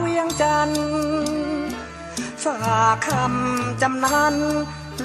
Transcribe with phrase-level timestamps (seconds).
[0.00, 0.84] เวียงจันทร์
[2.42, 4.36] ฝากคำจำนัน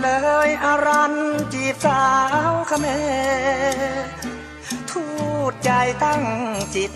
[0.01, 0.07] เล
[0.47, 1.13] ยอารัน
[1.53, 2.03] จีบสา
[2.49, 2.85] วขเม
[4.89, 5.03] ทู
[5.51, 5.71] ดใจ
[6.03, 6.23] ตั้ง
[6.75, 6.93] จิต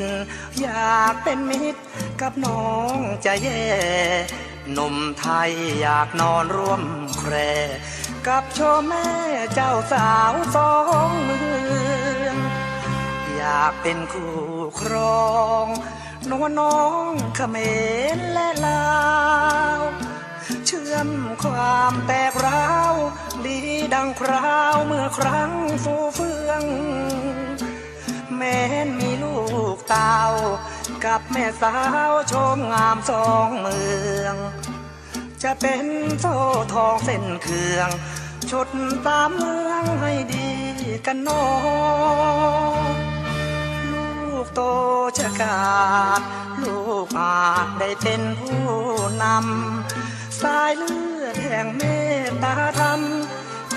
[0.60, 1.82] อยากเป็นมิตร
[2.22, 3.62] กับน้องใจแย่
[4.72, 6.82] หนุ่มไทยอยากนอนร่วม
[7.18, 7.34] แคร
[8.28, 9.08] กับโชแม่
[9.54, 10.74] เจ้าสาวสอ
[11.08, 11.40] งเมื
[12.24, 12.36] อง
[13.36, 14.36] อยากเป็นคู่
[14.80, 15.26] ครอ
[15.66, 15.68] ง
[16.30, 17.58] นวลน้องเขม
[18.16, 18.86] รและลา
[19.78, 19.82] ว
[20.66, 21.10] เชื่อม
[21.44, 22.94] ความแตกร้าว
[23.46, 23.58] ดี
[23.94, 25.52] ดังคราวเมื่อครั้ง
[25.84, 26.64] ฟูเฟือง
[28.36, 29.38] แม้นมีลู
[29.76, 30.20] กเตา
[31.06, 31.76] กับแม่สา
[32.12, 33.82] วชมงามสองเมื
[34.24, 34.36] อง
[35.44, 35.86] จะเป็น
[36.20, 36.36] โซ่
[36.74, 37.90] ทองเส้นเคือง
[38.50, 38.70] ชุด
[39.08, 40.50] ตามเมืองให้ดี
[41.06, 41.46] กันน้อ
[43.00, 43.01] ง
[44.54, 44.60] โต
[45.18, 45.62] ชะกา
[46.20, 46.22] ด
[46.62, 48.64] ลูกอาจได้เป็นผู้
[49.24, 51.84] นำ สายเลือดแห่งเม
[52.28, 53.02] ตตาธรรม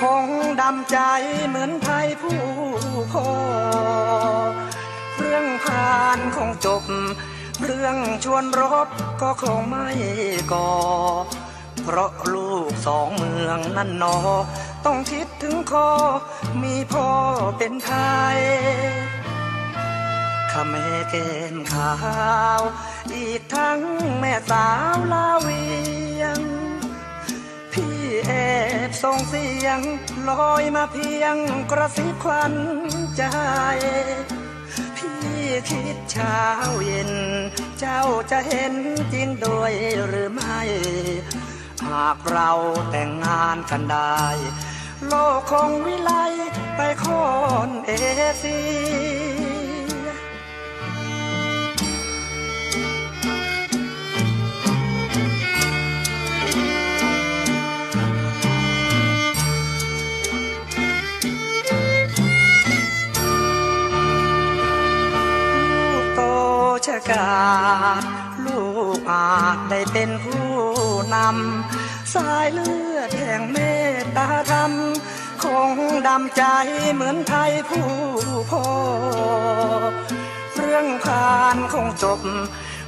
[0.01, 0.25] คง
[0.61, 0.99] ดำใจ
[1.49, 2.41] เหมือนไทยผู้
[3.13, 3.29] พ่อ
[5.17, 6.85] เรื่องผ่านคงจบ
[7.63, 8.89] เรื่องชวนรบ
[9.23, 9.89] ก็คงไม่
[10.53, 10.71] ก่อ
[11.83, 14.17] เพราะลูกสองเมืองนั่นนอ
[14.85, 15.91] ต้องคิดถึงคอ
[16.63, 17.09] มีพ่อ
[17.59, 17.93] เป็นไท
[18.35, 18.39] ย
[20.57, 21.95] ข้าแม่แก้มขา
[22.59, 22.63] ว
[23.15, 23.81] อีกทั้ง
[24.21, 25.65] แม่สาวลาเวี
[26.21, 26.41] ยง
[27.73, 28.33] พี่แอ
[28.89, 29.81] บส่งเสียง
[30.29, 31.37] ลอยมาเพียง
[31.71, 32.55] กระซิบควัน
[33.17, 33.25] ใจ
[34.97, 35.21] พี่
[35.71, 36.41] คิดเช้า
[36.87, 37.13] เย็น
[37.79, 38.75] เจ้าจะเห็น
[39.13, 39.73] จริงด้วย
[40.07, 40.61] หรือไม่
[41.87, 42.51] หากเรา
[42.91, 44.23] แต่งงานกันได้
[45.07, 46.13] โลกคงวิไล
[46.77, 47.07] ไปค
[47.67, 47.91] นเอ
[48.41, 67.29] เชกา
[68.45, 68.63] ลู
[68.97, 70.49] กอาจได้เป็นผู้
[71.15, 73.59] นำ สายเลือดแห่งเม
[74.01, 74.73] ตตาธรรม
[75.43, 75.71] คง
[76.07, 76.43] ดำใจ
[76.95, 77.89] เหมือนไทยผู้
[78.51, 78.67] พ่อ
[80.57, 82.21] เรื่องผ่านคงจบ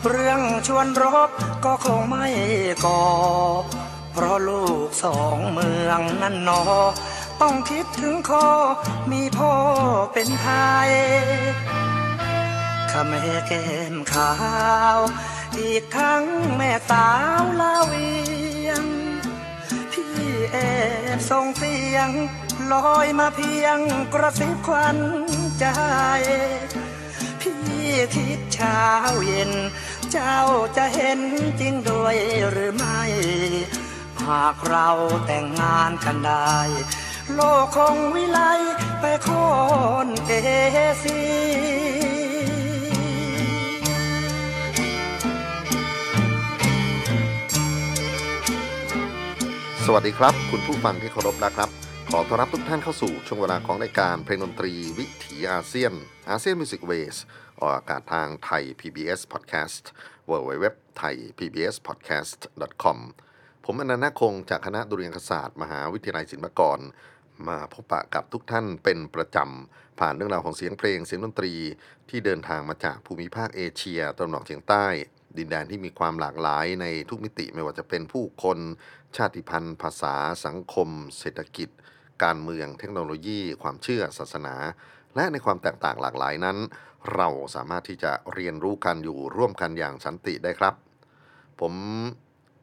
[0.08, 1.30] เรื่องชวนรบ
[1.64, 2.26] ก็คงไม่
[2.84, 3.02] ก่อ
[4.12, 6.62] เพราะลูกสองเมืองนั่นนอ
[7.40, 8.48] ต้องคิดถึงคอ
[9.10, 9.52] มีพ่อ
[10.12, 10.50] เป็นไท
[10.88, 10.90] ย
[12.98, 13.64] ข้าแม่แก้
[13.94, 14.32] มขา
[14.96, 14.98] ว
[15.58, 16.24] อีกทั้ง
[16.56, 17.08] แม่สา
[17.42, 18.10] วลาเวี
[18.68, 18.84] ยง
[19.92, 20.16] พี่
[20.52, 20.56] แอ
[21.16, 22.08] บส่งเสียง
[22.72, 23.78] ลอยมาเพียง
[24.14, 24.98] กระซิบควัน
[25.58, 25.66] ใจ
[27.40, 27.60] พี่
[28.14, 28.82] คิดเช้า
[29.26, 29.52] เย็น
[30.12, 30.38] เจ้า
[30.76, 31.20] จะเห็น
[31.60, 32.16] จริงด้วย
[32.50, 33.02] หรือไม่
[34.24, 34.88] หากเรา
[35.26, 36.56] แต่งงานกันได้
[37.34, 38.40] โลกคงวิไล
[39.00, 39.28] ไปโค
[40.06, 40.32] นเอ
[41.00, 51.70] เสวัสดีครับ คุณผู้ฟังที่เคารพนะครับ
[52.10, 55.92] ขอต้อนรับทุกท่านเข้าสู่ช่วงเวลาของรายการเพลงดนตรีวิถีอาเซียน
[56.30, 57.16] ASEAN Music Ways
[57.60, 59.84] ออกอากาศทางไทย PBS Podcast
[60.30, 60.64] w w w
[61.00, 62.40] t h a i PBS Podcast
[62.82, 62.98] com
[63.64, 66.78] ผมอนันต์คงจากคณะดุเรียางคศาสตร์ มหาวิทยาลัยศิลปากร
[67.48, 71.52] มาพบปะกับทุกท่านเป็นประจำ ผ่านเรื่องราวของเสียงเพลงเสียงดนตรี
[72.08, 74.86] ที่เดินทางมาจากภูมิภาคเอเชียตะวันออกเฉียงใต้
[75.38, 78.58] ดินแดนที่มีความหลากหลายในทุกมิติไม่ว่าจะเป็นผู้คน
[79.16, 80.14] ชาติพันธุ์ ภาษา
[80.44, 81.68] สังคม เศรษฐกิจ
[82.24, 84.54] การเมือง เทคโนโลยี ความเชื่อ ศาสนา
[85.14, 86.58] และในความแตกต่างหลากหลายนั้น
[87.14, 90.74] เราสามารถที่จะเรียนรู้กันอยู่ร่วมกันอย่างสันติได้ครับ
[91.60, 91.74] ผม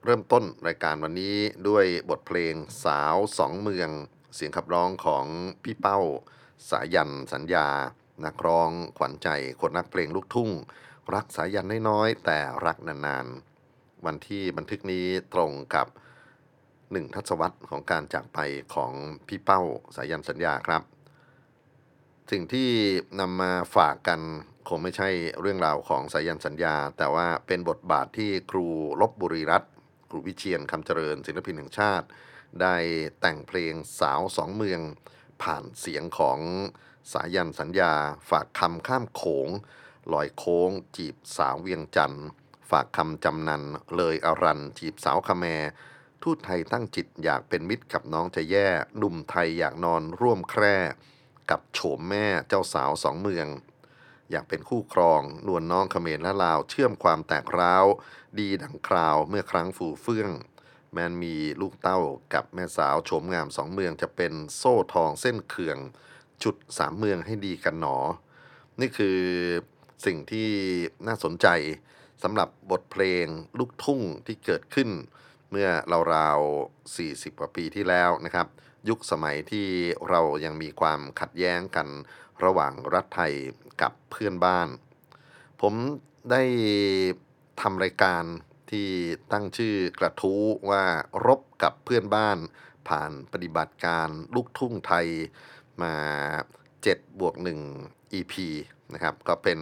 [0.05, 2.53] เริ่มต้นรายการวันนี้ด้วยบทเพลง
[2.85, 3.89] สาวสองเมือง
[4.35, 5.25] เสียงขับร้องของ
[5.63, 5.99] พี่เป้า
[6.69, 7.67] สายันสัญญา
[8.25, 9.29] นักร้องขวัญใจ
[9.61, 10.49] คนนักเพลงลูกทุ่ง
[11.13, 15.87] รักสายันน้อยๆแต่รักนานๆ วันที่บันทึกนี้ตรงกับ
[16.93, 18.39] หนึ่งทศวรรษของการจากไป
[18.75, 18.91] ของ
[19.27, 19.61] พี่เป้า
[19.95, 20.81] สายันสัญญาครับ
[22.31, 22.69] สิ่งที่
[23.19, 24.21] นำมาฝากกัน
[24.69, 25.09] คงไม่ใช่
[25.41, 28.67] เรื่องราวของสายันสัญญา แต่ว่าเป็นบทบาทที่ครู
[29.01, 29.71] ลบบุรีรัตน์
[30.09, 32.07] ครูวิเชียนคำเจริญศิลปินแห่งชาติ
[32.61, 32.75] ได้
[33.21, 34.81] แต่งเพลงสาวสองเมือง
[35.43, 36.39] ผ่านเสียงของ
[37.13, 37.93] สายันสัญญา
[38.29, 39.49] ฝากคำข้ามโขง
[40.13, 42.27] ลอยโค้ง จีบสาวเวียงจันทร์
[42.71, 43.63] ฝากคำจำนัน
[43.95, 45.45] เลยอรันจีบสาวคาแม
[46.23, 48.67] ทูตไทยตั้งจิตอยากเป็นมิตรกับน้องจะแย่
[48.97, 50.77] หนุ่มไทยอยากนอนร่วมแคร่
[51.49, 53.47] กับโฉมแม่เจ้าสาวสองเมือง
[54.31, 57.85] อยากเป็นคู่ครอง นวลน้องเขมรและลาวเชื่อมความแตกร้าว
[58.39, 60.29] ดีดังคราวเมื่อครั้งฝูเฟื่อง
[60.91, 61.99] แมนมีลูกเต้า
[62.33, 65.77] กับแม่สาวโฉมงามสองเมืองจะเป็นโซ่ทองเส้นเขื่อง
[66.43, 67.97] จุดสามเมืองให้ดีกันหนอ
[68.79, 69.19] นี่คือ
[70.05, 70.49] สิ่งที่
[71.07, 71.47] น่าสนใจ
[72.23, 73.25] สำหรับบทเพลง
[73.59, 74.89] ลูกทุ่งที่เกิดขึ้น
[75.55, 75.71] เมื่อ
[76.15, 78.47] ราวๆ40 กว่าปีที่แล้วนะครับ
[78.89, 79.67] ยุคสมัยที่
[80.09, 81.87] เรายังมีความขัดแย้งกัน
[82.43, 83.33] ระหว่างรัฐไทย
[83.81, 84.67] กับเพื่อนบ้าน
[85.61, 85.73] ผม
[86.31, 86.43] ได้
[87.61, 88.23] ทำรายการ
[88.71, 88.89] ที่
[89.31, 90.83] ตั้งชื่อกระทู้ว่า
[91.25, 92.37] รบกับเพื่อนบ้าน
[92.87, 95.07] ผ่านปฏิบัติการลูกทุ่งไทย
[95.81, 95.95] มา
[96.73, 97.35] 7บวก
[97.75, 98.33] 1 EP
[98.93, 99.59] นะครับ ก็เป็น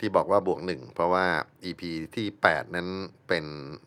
[0.00, 1.26] ที่บอกว่าบวก1เพราะว่า
[1.64, 1.82] EP
[2.16, 2.88] ที่ 8 นั้น
[3.28, 3.44] เป็น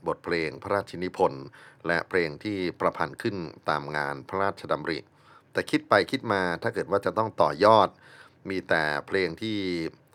[0.08, 1.46] บทเพลงพระราชินิพนธ์
[1.88, 3.36] และเพลงที่ประพันธ์ขึ้น
[3.70, 5.00] ตามงานพระราชดำริ
[5.52, 7.90] แต่คิดไปคิดมาถ้าเกิดว่าจะต้องต่อยอด
[8.50, 9.58] มีแต่เพลงที่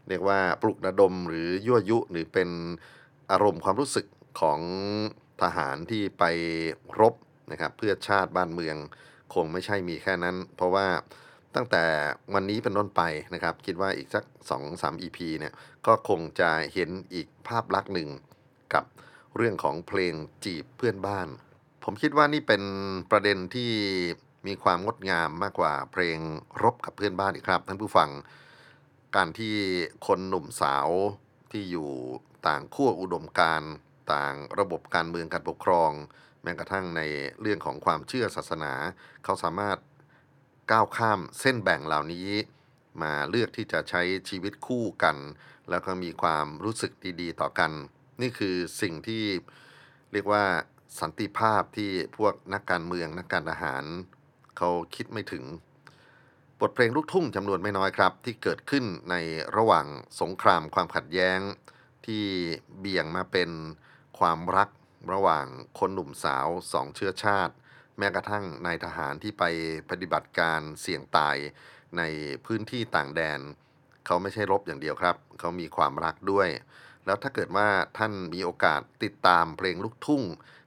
[0.09, 2.49] เรียกว่าปลุกระดมหรือยั่วยุหรือเป็น
[3.31, 4.07] อารมณ์ความรู้สึก
[4.41, 4.61] ของ
[5.43, 6.25] ทหารที่ไป
[7.01, 7.15] รบ
[7.51, 8.77] นะครับเพื่อชาติบ้านเมือง
[9.35, 10.87] คงไม่ใช่มีแค่นั้น เพราะว่า
[11.55, 11.85] ตั้งแต่
[12.35, 13.03] วันนี้เป็นต้นไป
[13.35, 14.25] นะครับ คิดว่าอีกสัก
[14.63, 15.55] 2-3 EP เนี่ย
[15.87, 18.09] ก็คงจะเห็นอีกภาพลักษณ์หนึ่ง
[18.75, 18.85] กับ
[19.37, 20.15] เรื่องของเพลง
[20.45, 21.29] จีบเพื่อนบ้าน
[21.85, 22.63] ผมคิดว่านี่เป็น
[23.11, 23.73] ประเด็นที่
[24.47, 26.19] มีความงดงามมากกว่าเพลง
[26.63, 28.11] รบกับเพื่อนบ้านอีกครับท่านผู้ฟัง
[29.17, 29.55] การที่
[30.07, 30.89] คนหนุ่มสาว
[31.53, 31.91] ที่อยู่
[32.47, 33.63] ต่างขั้วอุดมการ
[34.13, 35.93] ต่างระบบการเมืองการปกครอง
[36.43, 37.03] แม้กระทั่งใน
[37.41, 38.73] เรื่องของความเชื่อศาสนา
[39.25, 39.79] เขาสามารถ
[40.71, 42.29] ก้าวข้ามเส้นแบ่งเหล่านี้
[43.03, 45.17] มาเลือกที่จะใช้ชีวิตคู่กัน
[45.71, 47.73] แล้วก็มีความรู้สึกดีๆ ต่อกัน
[48.21, 49.25] นี่คือสิ่งที่
[50.13, 50.45] เรียกว่า
[51.01, 53.85] สันติภาพที่พวกนักการเมืองนักการทหาร
[54.57, 55.45] เขาคิดไม่ถึง
[56.61, 59.15] บทเพลงลูกทุ่งจำนวนไม่น้อยครับ ที่เกิดขึ้นใน
[59.57, 59.87] ระหว่าง
[60.21, 61.41] สงครามความขัดแย้ง
[62.07, 62.25] ที่
[62.79, 63.51] เบี่ยงมาเป็น
[64.19, 64.69] ความรัก
[65.13, 65.47] ระหว่าง
[65.79, 67.55] คนหนุ่มสาวสองเชื้อชาติ
[67.99, 69.45] แม้กระทั่งนายทหารที่ไป
[69.91, 71.37] ปฏิบัติการเสี่ยงตาย
[71.99, 72.03] ใน
[72.47, 73.41] พื้นที่ต่างแดน
[74.07, 76.49] เขาไม่ใช่รบอย่างเดียวครับ เขามีความรักด้วย
[77.07, 77.69] แล้วถ้าเกิดว่า
[77.99, 80.23] ท่านมีโอกาสติดตามเพลงลูกทุ่ง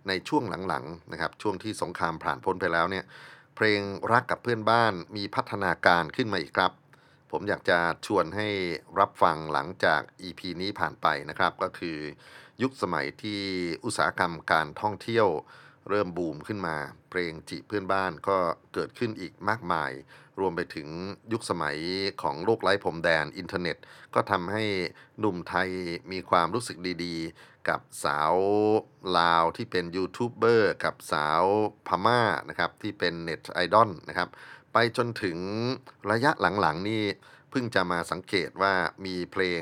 [0.08, 3.06] ในช่วงหลังๆนะครับช่วงที่สงครามผ่านพ้นไปแล้วเนี่ย
[3.56, 3.82] เพลง
[4.12, 6.72] รักกับเพื่อนบ้านมีพัฒนาการขึ้นมาอีกครับ
[7.32, 8.48] ผมอยากจะชวนให้
[9.00, 11.98] รับฟังหลังจาก EP นี้ผ่านไปนะครับ ก็คือ
[12.62, 13.42] ยุคสมัยที่
[13.86, 15.28] อุตสาหกรรมการท่องเที่ยว
[15.90, 16.78] เริ่มบูมขึ้นมา
[17.10, 18.38] เพลงจีบเพื่อนบ้านก็
[18.74, 19.92] เกิดขึ้นอีกมากมาย
[20.40, 20.88] รวมไปถึง
[21.32, 21.78] ยุคสมัย
[22.22, 23.78] ของโลกไร้พรมแดนอินเทอร์เน็ต
[24.16, 24.64] ก็ทำให้
[25.20, 25.70] หนุ่มไทย
[26.12, 28.34] มีความรู้สึกดีๆ กับสาว
[29.18, 31.44] ลาวที่เป็นยูทูบเบอร์กับสาว
[31.88, 34.30] พม่านะครับที่เป็นเน็ตไอดอลนะครับ
[34.74, 35.38] ไปจนถึง
[36.12, 37.04] ระยะหลังๆนี่
[37.50, 38.74] เพิ่งจะมาสังเกตว่า
[39.06, 39.62] มีเพลง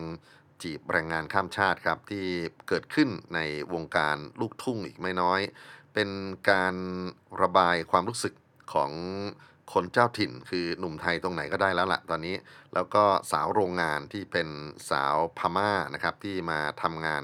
[0.61, 2.25] จีบแรงงานข้ามชาติครับที่
[2.67, 3.39] เกิดขึ้นใน
[3.73, 5.41] วงการลูกทุ่งอีกไม่น้อย
[5.93, 6.09] เป็น
[6.51, 6.75] การ
[7.41, 8.33] ระบายความรู้สึก
[8.73, 8.91] ของ
[9.73, 12.35] คนเจ้าถิ่น คือหนุ่มไทยตรงไหนก็ได้แล้วล่ะตอนนี้
[12.73, 14.47] แล้วก็สาวโรงงานที่เป็น
[14.89, 17.23] สาวพม่านะครับที่มาทำงาน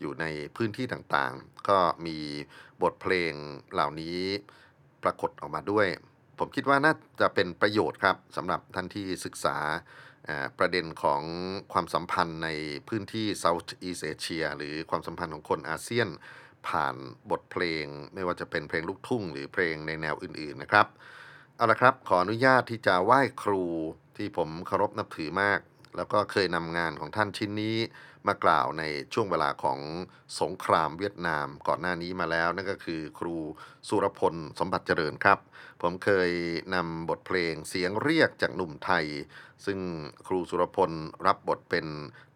[0.00, 0.24] อยู่ใน
[0.56, 2.18] พื้นที่ต่างๆ ก็มี
[2.82, 3.32] บทเพลง
[3.72, 4.18] เหล่านี้
[5.02, 5.86] ปรากฏออกมาด้วย
[6.38, 9.56] ผมคิดว่าน่าจะเป็นประโยชน์ครับสำหรับท่านที่ศึกษา
[10.28, 11.22] อ่าประเด็นของ
[11.72, 12.48] ความสัมพันธ์ใน
[12.88, 16.08] พื้นที่ South East Asia หรือความสัมพันธ์ของคนอาเซียน
[16.68, 16.94] ผ่าน
[17.30, 20.86] บทเพลง ไม่ว่าจะเป็นเพลงลูกทุ่ง หรือเพลงในแนวอื่นๆนะครับ
[21.56, 23.64] เอาละครับขออนุญาตที่จะไหว้ครู
[24.16, 25.60] ที่ผมเคารพนับถือมาก
[25.96, 27.76] แล้วก็เคยนำงานของท่านชิ้นนี้
[28.26, 29.78] มากล่าวในช่วงเวลาของ
[30.40, 33.36] สงครามเวียดนามก่อนหน้านี้มาแล้ว นั่นก็คือครู
[33.88, 35.38] สุรพลสมบัติเจริญครับ
[35.80, 36.30] ผมเคย
[36.74, 39.06] นำบทเพลงเสียงเรียกจากหนุ่มไทย
[39.66, 39.78] ซึ่ง
[40.26, 40.90] ครูสุรพล
[41.26, 41.86] รับบทเป็น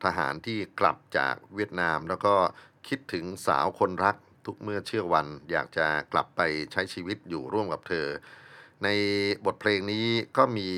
[0.05, 2.35] ทหารที่กลับจากเวียดนาม แล้วก็
[2.89, 4.17] คิดถึงสาวคนรัก
[4.47, 6.41] ทุกเมื่อเชื่อวัน อยากจะกลับไป
[6.73, 8.07] ใช้ชีวิตอยู่ร่วมกับเธอ
[8.85, 8.89] ใน
[9.47, 10.71] บทเพลงนี้ก็มี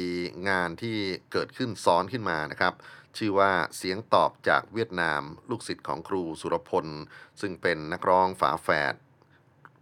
[0.49, 0.97] งานที่
[1.33, 2.75] เกิดขึ้นซ้อนขึ้นมานะครับ
[3.19, 6.87] ชื่อว่าเสียงตอบจากเวียดนาม ลูกศิษย์ของครูสุรพล
[7.41, 8.95] ซึ่งเป็นนักร้องฝาแฝด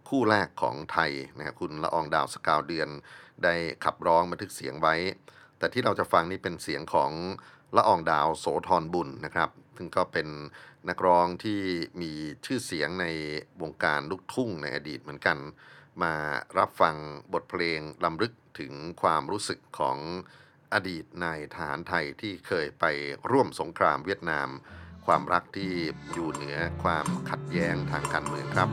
[0.09, 2.89] คู่แรกของไทยนะครับคุณละอองดาวสกาวเดือน
[3.43, 4.95] ได้ขับร้องบันทึกเสียงไว้
[5.57, 7.11] แต่ที่เราจะฟังนี่เป็นเสียงของ
[7.75, 10.27] ละอองดาวโสธรบุญนะครับ ซึ่งก็เป็น
[10.89, 11.61] นักร้องที่
[12.01, 12.11] มี
[12.45, 13.05] ชื่อเสียงใน
[13.61, 15.37] วงการลูกทุ่งในอดีตเหมือนกัน
[16.03, 16.13] มา
[16.57, 16.95] รับฟัง
[17.33, 19.97] บทเพลงลำลึกถึงความรู้สึกของ
[20.73, 22.85] อดีตนายทหารไทยที่เคยไป
[23.31, 24.49] ร่วมสงครามเวียดนาม
[25.05, 25.71] ความรักที่
[26.13, 28.69] อยู่เหนือความขัดแย้งทางการเมืองครับ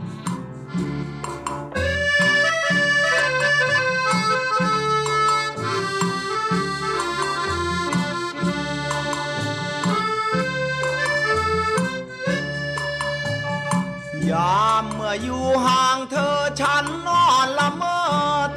[14.31, 17.97] ยามเมื่ออยู่ห่างเธอฉันนอนละเมอ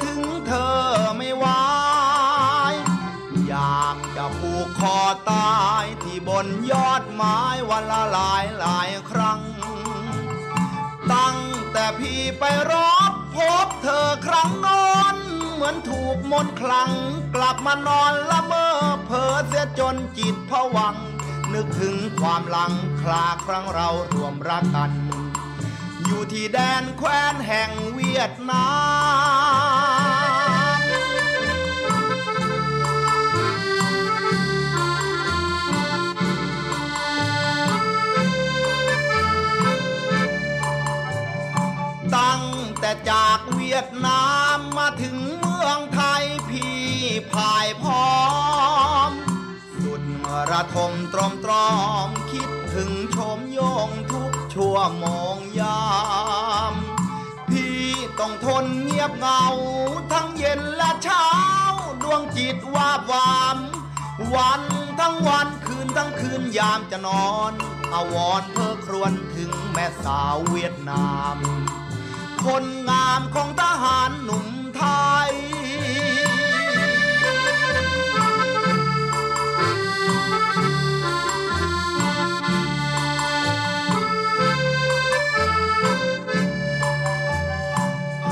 [0.03, 0.77] ถึงเธอ
[1.17, 1.45] ไม่ไหว
[3.47, 4.97] อยากจะผูกคอ
[5.31, 9.41] ตายที่บนยอดไม้วันละหลายหลายครั้ง
[11.13, 11.39] ตั้ง
[11.71, 12.73] แต่พี่ไปร
[13.11, 15.15] บพบเธอครั้งนอน
[15.53, 16.91] เหมือนถูกมนคลัง
[17.35, 18.67] กลับมานอนละเมอ
[19.05, 20.95] เพ้อเสียจนจิตผวัง
[21.53, 24.91] นึกถึงความหลังคลาครั้งเรารวมรักกัน
[26.11, 28.65] อยู่ที่แดนแคว้นแห่งเวียดนา
[30.77, 30.79] ม
[42.15, 42.43] ตั้ง
[42.79, 44.25] แต่จากเวียดนา
[44.55, 46.79] มมาถึงเมืองไทยพี่
[47.31, 48.13] พ่ายพร้อ
[49.09, 49.11] ม
[49.83, 50.03] สุด
[50.49, 51.69] ระทมตรอมตรอ
[52.07, 55.87] มคิด ถึงชมโยงทุกชั่วโมงยา
[56.71, 56.73] ม
[57.49, 57.79] พี่
[58.19, 59.45] ต้องทนเงียบเงา
[60.11, 61.27] ทั้งเย็นและเช้า
[62.01, 63.57] ดวงจิตวาบวาม
[64.35, 64.61] วัน
[64.99, 67.53] ทั้งวันคืนทั้งคืนยามจะนอน
[67.93, 71.35] อาวรเพ้อครวญถึงแม่สาวเวียดนาม
[72.43, 74.47] คนงามของทหารหนุ่ม
[74.77, 74.83] ไท
[75.29, 75.31] ย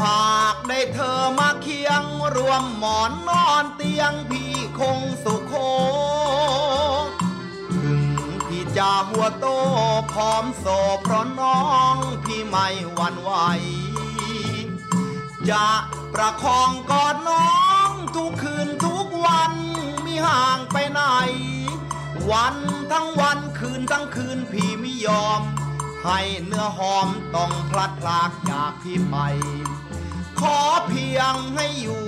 [0.03, 2.03] หากได้เธอมาเคียง
[2.35, 5.53] รวมหมอนนอนเตียงพี่คงสุขโค
[7.83, 8.03] ถึง
[8.47, 9.45] พี่จะหัวโต
[10.13, 10.65] พร้อมโซ
[11.03, 11.61] เพราะน้อ
[11.93, 13.31] งพี่ไม่หวั่นไหว
[15.49, 15.67] จะ
[16.13, 17.51] ประคองกอดน้อ
[17.89, 19.53] งทุกคืนทุกวัน
[20.05, 21.01] มีห่างไปไหน
[22.31, 22.55] วัน
[22.91, 25.41] ทั้งวันคืนทั้งคืนพี่ไม่ยอม
[26.05, 29.15] ให้เนื้อหอมต้องพลัดพรากจากพี่ไป
[30.41, 32.06] ขอเพียงให้อยู่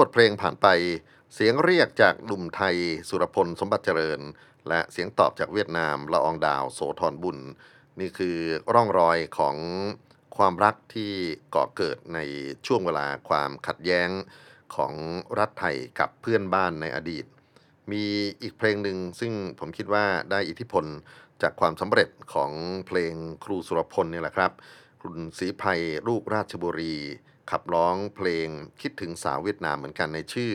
[0.00, 0.66] บทเพลงผ่านไป
[1.34, 2.76] เสียงเรียกจากหนุ่มไทย
[3.08, 4.20] สุรพลสมบัติเจริญ
[4.68, 7.38] และเสียงตอบจากเวียดนามละอองดาวโสธรบุญ
[8.00, 8.36] นี่คือ
[8.74, 9.56] ร่องรอยของ
[10.36, 11.12] ความรักที่
[11.54, 12.18] ก่อเกิดใน
[12.66, 14.08] ช่วงเวลาความขัดแย้ง
[14.76, 14.92] ของ
[15.38, 17.24] รัฐไทยกับเพื่อนบ้านในอดีต
[17.92, 18.04] มี
[18.42, 20.84] อีกเพลงหนึ่งซึ่งผมคิดว่าได้อิทธิพล
[21.42, 22.52] จากความสำเร็จของ
[22.86, 24.52] เพลงครูสุรพลนี่แหละครับ
[25.02, 25.68] คุณศรีไพร
[26.08, 26.96] ลูกราชบุรี
[27.50, 28.48] ขับร้องเพลง
[28.80, 30.52] คิดถึงสาวเวียดนามเหมือนกันในชื่อ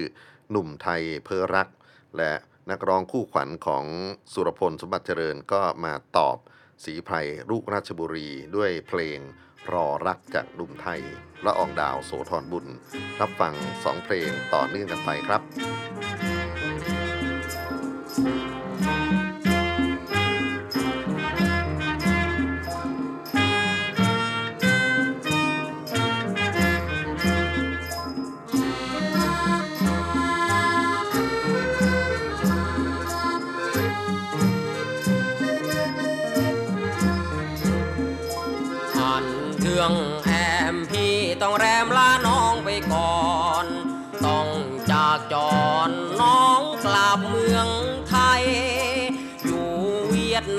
[0.51, 1.69] หนุ่มไทยเพอรัก
[2.17, 2.33] และ
[2.69, 3.85] นักร้องคู่ขวัญของ
[4.33, 6.37] สุรพลสมบัติเจริญก็มาตอบ
[6.83, 7.15] ศรีไพร
[7.49, 9.19] ลูกราชบุรีด้วยเพลง
[9.73, 11.01] รอรักจากหนุ่มไทย
[11.45, 12.65] ละอองดาวโสธรบุญ
[13.21, 15.41] รับฟังสองเพลงต่อเนื่องกันไปครับ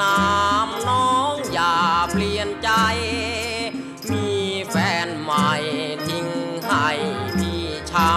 [0.02, 0.20] นา
[0.66, 1.76] มน้องอย่า
[2.10, 2.70] เปลี่ยนใจ
[4.12, 4.28] มี
[4.70, 5.50] แฟนใหม่
[6.06, 6.28] ทิ้ง
[6.66, 6.88] ให้
[7.36, 8.12] พี่ช้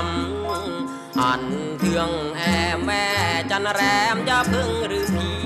[0.57, 1.43] ำอัน
[1.79, 2.41] เทืองแอ
[2.85, 3.07] แม่
[3.51, 3.81] จันแร
[4.13, 5.43] มอย่าพึ่งหรือพี่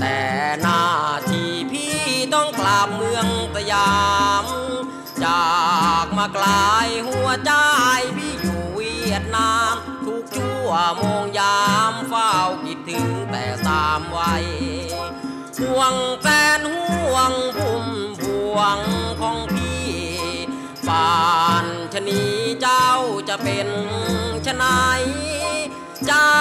[0.00, 0.18] แต่
[0.60, 0.82] หน้า
[1.30, 1.96] ที่พี่
[2.34, 3.92] ต้องกลับเมืองสยา
[4.42, 4.44] ม
[5.24, 5.44] จา
[6.04, 7.52] กมาไกลายหัวใจ
[8.16, 9.74] พี่อยู่เวียดนาม
[10.06, 12.32] ทุกชั่วโมงยามเฝ้า
[12.64, 14.46] คิดถึงแต่สามไวัย
[15.62, 16.26] ห่วงแฟ
[16.58, 17.86] นห่วงพุ่ม
[18.20, 18.22] พ
[18.54, 18.78] วง
[19.20, 19.86] ของพี่
[20.88, 21.12] ป่า
[21.64, 22.22] นชะนี
[22.60, 22.88] เจ้า
[23.28, 23.68] จะเป็น
[24.46, 25.02] ชะนาย
[26.06, 26.38] เจ้า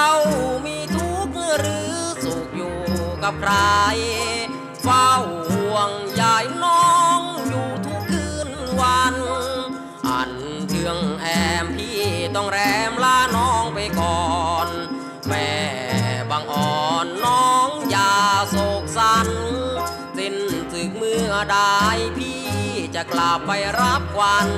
[0.65, 2.77] มีทุกข์หรือสุขอยู่
[3.23, 3.53] กับใคร
[4.83, 5.09] เฝ้า
[5.49, 8.49] ห่วงยายน้องอยู่ทุกคืน
[8.81, 9.15] วัน
[10.07, 10.31] อัน
[10.67, 11.27] เทืองแอ
[11.63, 12.01] มพี่
[12.35, 12.91] ต้องแรม
[18.49, 19.27] โศกสัน
[20.17, 20.35] สิ้น
[20.71, 21.57] สึกเมื่อใด
[22.17, 22.45] พี่
[22.95, 23.51] จะกลับไป
[23.81, 24.49] รับควัน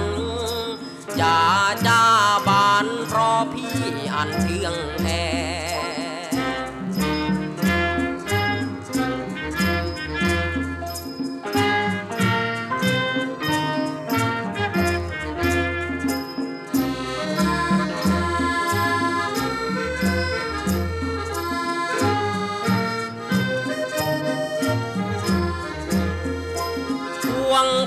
[1.17, 1.39] อย่า
[1.87, 2.03] จ้า
[2.47, 3.73] บานเพราะพี่
[4.15, 4.73] อันเทือง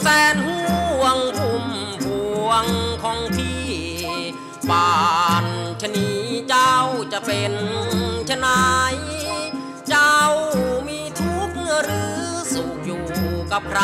[0.08, 1.66] แสนห่วงพุ่ม
[2.04, 2.06] พ
[2.46, 2.66] วง
[3.02, 3.66] ของพี่
[4.70, 4.92] ป่า
[5.44, 5.46] น
[5.80, 6.08] ชนี
[6.48, 6.76] เจ้า
[7.12, 7.52] จะเป็น
[8.28, 8.94] ชนาย
[9.88, 10.18] เจ้า
[10.88, 12.20] มีทุกข์หรือ
[12.52, 13.06] สุขอยู่
[13.52, 13.82] กับใคร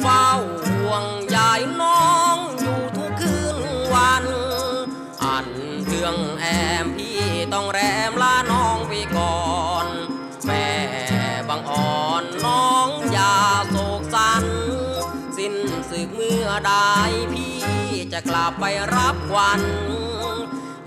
[0.00, 0.28] เฝ้า
[0.66, 1.04] ห่วง
[1.34, 3.58] ยายน้องอยู่ทุกคืน
[3.94, 4.24] วัน
[5.24, 5.48] อัน
[5.84, 6.44] เพื่องแอ
[6.84, 7.20] มพี่
[7.52, 7.80] ต้องแร
[8.10, 9.42] มลาน้องไปก่อ
[9.84, 9.86] น
[10.46, 10.68] แม่
[11.48, 13.34] บังอ่อนน้องอย่า
[13.70, 16.72] โศกสันึกเมื่อใด
[17.32, 17.56] พี่
[18.12, 19.60] จะกลับไปรับควัน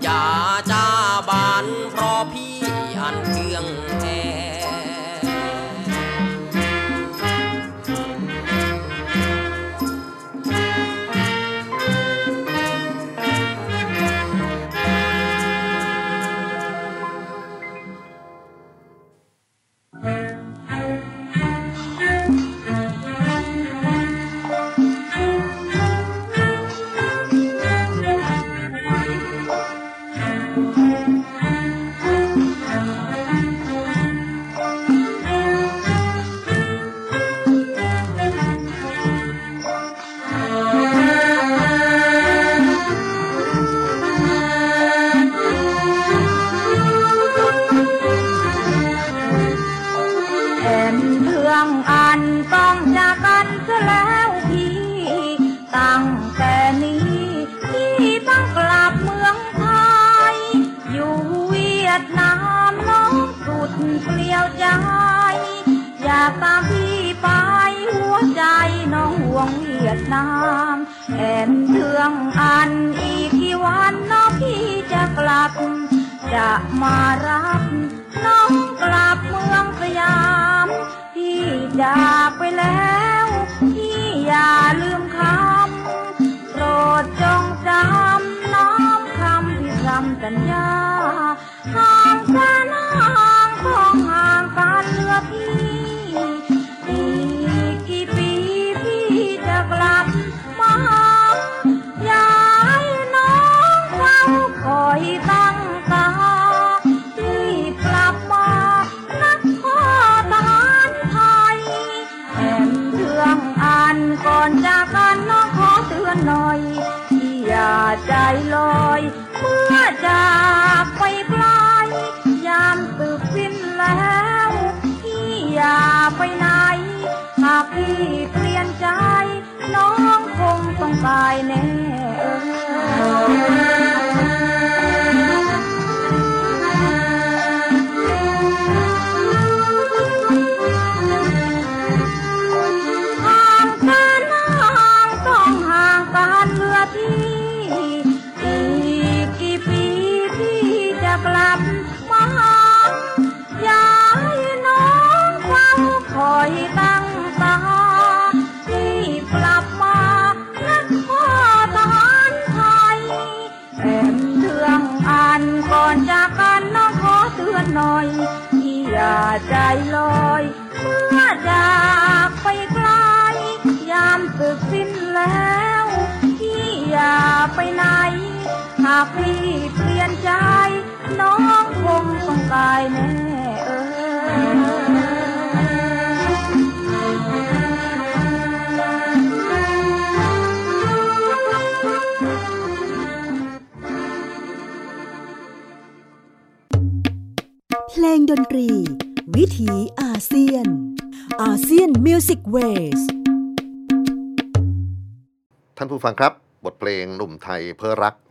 [0.02, 0.24] อย่า
[0.70, 0.86] จ้า
[1.28, 2.56] บันเพราะพี่
[3.00, 3.64] อันเครื่อง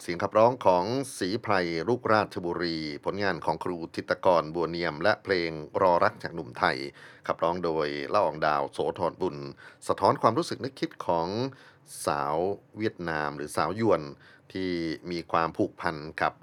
[0.10, 0.86] สียงขับร้องของ
[1.18, 1.54] ศรีไพร
[1.90, 6.78] ลูกราชบุรี ผลงานของครูทิตกรบัวเนียม และเพลงรอรักจากหนุ่มไทย
[7.28, 9.38] ขับร้องโดยเล่าอองดาวโสธรบุญ
[9.88, 11.28] สะท้อนความรู้สึกนึกคิดของ
[12.06, 12.36] สาว
[12.78, 14.02] เวียดนามหรือสาวยวน
[14.54, 14.72] ที่
[15.12, 16.34] มีความผูกพันกับ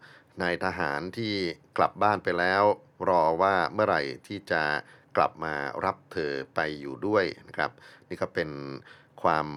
[0.43, 1.35] นายทหารที่
[1.79, 2.63] กลับบ้านไปแล้ว
[3.09, 4.63] รอว่าเมื่อไหร่ที่จะ
[5.17, 7.71] กลับมารับเธอไปอยู่ด้วยนะครับ
[8.09, 8.51] นี่ก็เป็น
[9.23, 9.49] ความ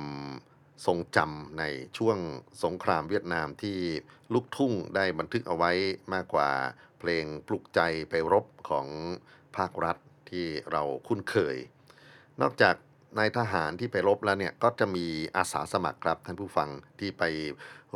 [0.85, 1.63] ทรงจำใน
[1.97, 2.17] ช่วง
[2.63, 3.79] สงครามเวียดนามที่
[4.33, 5.71] ลูกทุ่งได้บันทึกเอาไว้
[6.13, 6.49] มากกว่า
[6.99, 8.87] เพลงปลุกใจไปรบของ
[9.57, 9.97] ภาครัฐ
[10.29, 11.57] ที่เราคุ้นเคย
[12.41, 12.75] นอกจาก
[13.19, 15.05] นายทหารที่ไปรบแล้วเนี่ยก็จะมี
[15.37, 17.23] อาสาสมัครครับท่านผู้ฟังที่ไป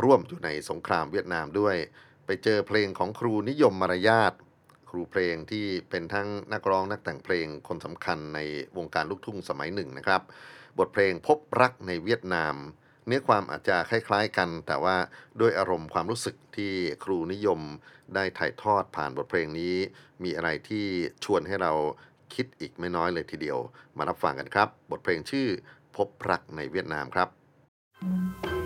[0.03, 1.75] ร่วมอยู่ในสงครามเวียดนามด้วย
[2.25, 4.33] ไปเจอเพลงของครูนิยมมารยาท
[4.89, 8.39] ครูเพลงที่เป็นทั้งนักร้องนักแต่งเพลงคนสำคัญใน
[8.77, 10.21] วงการลูกทุ่งสมัยหนึ่งนะครับ
[10.79, 12.55] บทเพลงพบรักในเวียดนาม
[13.07, 14.97] เนื้อความอาจจะคล้ายๆกัน แต่ว่า
[15.39, 17.59] ด้วยอารมณ์ความรู้สึกที่ครูนิยม
[18.15, 19.75] ได้ถ่ายทอดผ่านบทเพลงนี้
[20.23, 20.85] มีอะไรที่
[21.23, 21.73] ชวนให้เรา
[22.33, 23.59] คิดอีกไม่น้อยเลยทีเดียว
[23.97, 25.47] มารับฟังกันครับ บทเพลงชื่อ
[25.95, 27.27] พบรักในเวียดนามครับ
[28.59, 28.60] เ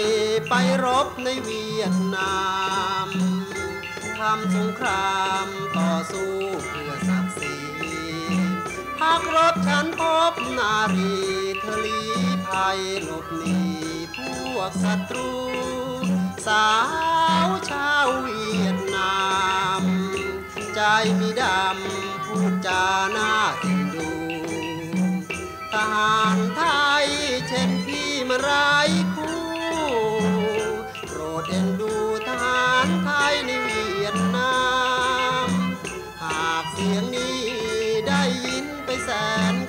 [0.00, 0.02] ย
[0.48, 0.54] ไป
[0.84, 2.36] รบในเวียดนา
[3.06, 3.08] ม
[4.18, 6.34] ทำสงครามต่อสู้
[6.68, 7.56] เพื่อศักดิ์ศรี
[8.98, 11.14] พักรบฉันพบนารี
[11.60, 12.02] เธอลี
[12.46, 13.60] ภัยหลบหนี
[14.16, 14.18] พ
[14.54, 15.32] วกศัตรู
[16.46, 16.70] สา
[17.46, 19.16] วชาวเวียดนา
[19.80, 19.82] ม
[20.74, 20.80] ใจ
[21.18, 24.10] มีดำพูดจาหน้าเอ็นดู
[25.72, 26.62] ทหารไท
[27.02, 27.06] ย
[27.48, 28.50] เช่นพี่มาไร
[28.94, 29.05] คู่โ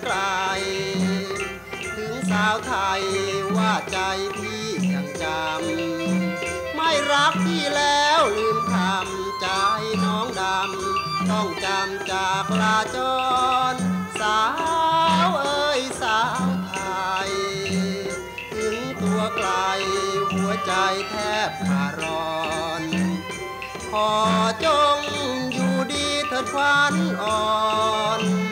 [0.07, 0.21] นไกล
[1.95, 3.03] ถึงสาวไทย
[3.57, 3.99] ว่าใจ
[4.37, 9.47] พี่ยังจำ ไม่รักพี่แล้วลืมคำใจ
[10.03, 12.97] น้องดำ ต้องจำจากลาจ
[13.71, 13.75] ร
[14.19, 14.41] สา
[15.25, 16.75] วเอ้ยสาวไท
[17.27, 17.31] ย
[18.55, 19.49] ถึงตัวไกล
[20.33, 20.73] หัวใจ
[21.09, 21.15] แท
[21.47, 22.37] บขาดร้อ
[22.81, 22.83] น
[23.91, 24.11] ขอ
[24.65, 24.97] จง
[25.53, 27.45] อยู่ดีเถิดควันอ่อ
[28.19, 28.46] น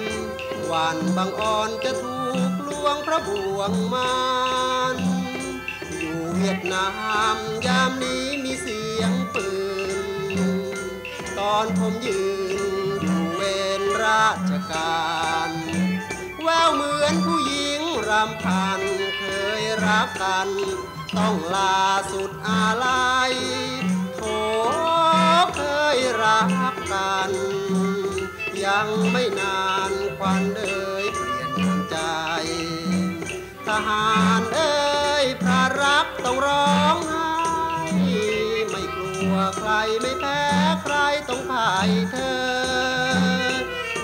[0.76, 4.16] วันบางอ่อนจะถูกลวงพระบ่วงมา
[4.94, 4.96] น
[6.00, 6.88] อยู่เวียดนา
[7.36, 9.48] มยามนี้มีเสียงปื
[10.38, 10.40] น
[11.38, 12.24] ตอนผมยื
[12.58, 12.60] น
[13.02, 13.42] อยู่เว
[13.80, 15.10] รราชกา
[15.50, 15.52] ร
[16.44, 18.82] แววเหมือนผู้หญิงรำพัน
[19.18, 19.24] เค
[19.62, 20.50] ยรักกัน
[21.18, 23.32] ต้องลาสุดอาลัย
[24.18, 24.22] โถ
[25.56, 25.62] เค
[25.96, 26.50] ยรัก
[26.92, 27.32] กัน
[28.64, 31.98] ยังไม่นานควันเอ่ยเปลี่ยนดวงใจ
[33.68, 34.76] ทหารเอ่
[35.24, 37.34] ยพระรักต้องร้องไห้
[38.70, 40.44] ไม่กลัวใครไม่แพ้
[40.84, 40.96] ใคร
[41.30, 42.40] ต้องพ่ายเธอ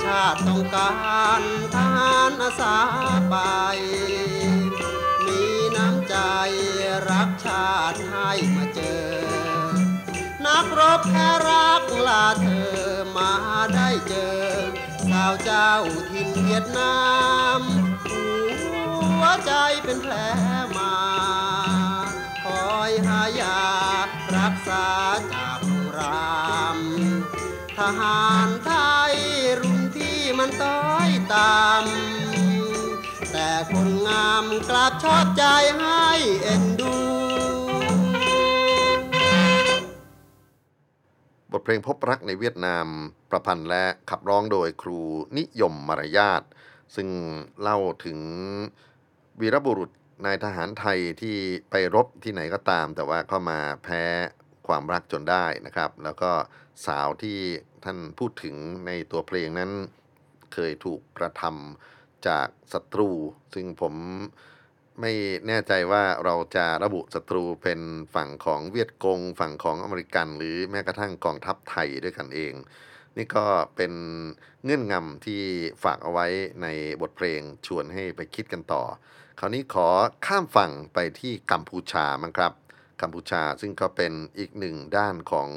[0.03, 1.43] ชาติต้องการ
[1.75, 2.77] ทหารอาสา
[3.29, 3.35] ไป
[5.25, 5.41] มี
[5.75, 6.15] น้ำใจ
[7.09, 9.30] รักชาติให้มาเจอ
[10.51, 12.71] นักรบแค่รักลาเธอ
[13.17, 13.33] มา
[13.75, 14.41] ได้เจอ
[15.09, 15.73] สาวเจ้า
[16.09, 16.97] ถิ่นเวียดนา
[17.59, 17.61] ม
[18.99, 20.13] หัวใจเป็นแผล
[20.77, 20.95] มา
[22.43, 23.61] คอยหายา
[24.37, 24.87] รักษา
[25.33, 25.61] จาก
[25.97, 26.79] ราม
[27.77, 28.71] ทหารไท
[29.11, 29.15] ย
[29.59, 31.83] รุ่นที่มันต้อยตาม
[33.31, 35.43] แต่คนงามกลับชอบใจ
[35.79, 36.07] ให้
[36.43, 37.20] เอ็นดู
[41.53, 42.85] บทเพลงพบรักในเวียดนาม
[43.31, 44.99] ประพันธ์และขับร้องโดยครู
[45.37, 46.41] นิยมมารยาท
[46.95, 47.09] ซึ่ง
[47.61, 48.19] เล่าถึง
[49.39, 49.91] วีรบุรุษ
[50.25, 51.35] นายทหารไทยที่
[51.69, 54.03] ไปรบที่ไหนก็ตาม แต่ว่าก็มาแพ้
[54.67, 56.31] ความรักจนได้นะครับ แล้วก็
[56.85, 57.39] สาวที่
[57.83, 58.55] ท่านพูดถึง
[58.87, 59.71] ในตัวเพลงนั้น
[60.53, 63.09] เคยถูกกระทำจากศัตรู
[63.53, 63.93] ซึ่งผม
[65.01, 65.11] ไม่
[65.47, 67.79] แน่ใจว่าเราจะระบุศัตรูเป็น
[68.15, 72.53] ฝั่งของเวียดกง ฝั่งของอเมริกัน หรือแม้กระทั่งกองทัพไทยด้วยกันเอง
[73.17, 73.93] นี่ก็เป็น
[74.63, 75.41] เงื่อนงำที่
[75.83, 76.27] ฝากเอาไว้
[76.61, 76.67] ใน
[77.01, 78.83] บทเพลงชวนให้ไปคิดกันต่อ
[79.39, 79.87] คราวนี้ขอ
[80.25, 82.53] ข้ามฝั่งไปที่กัมพูชามั้งครับ
[83.01, 85.49] กัมพูชาซึ่งก็เป็นอีกหนึ่งด้านของ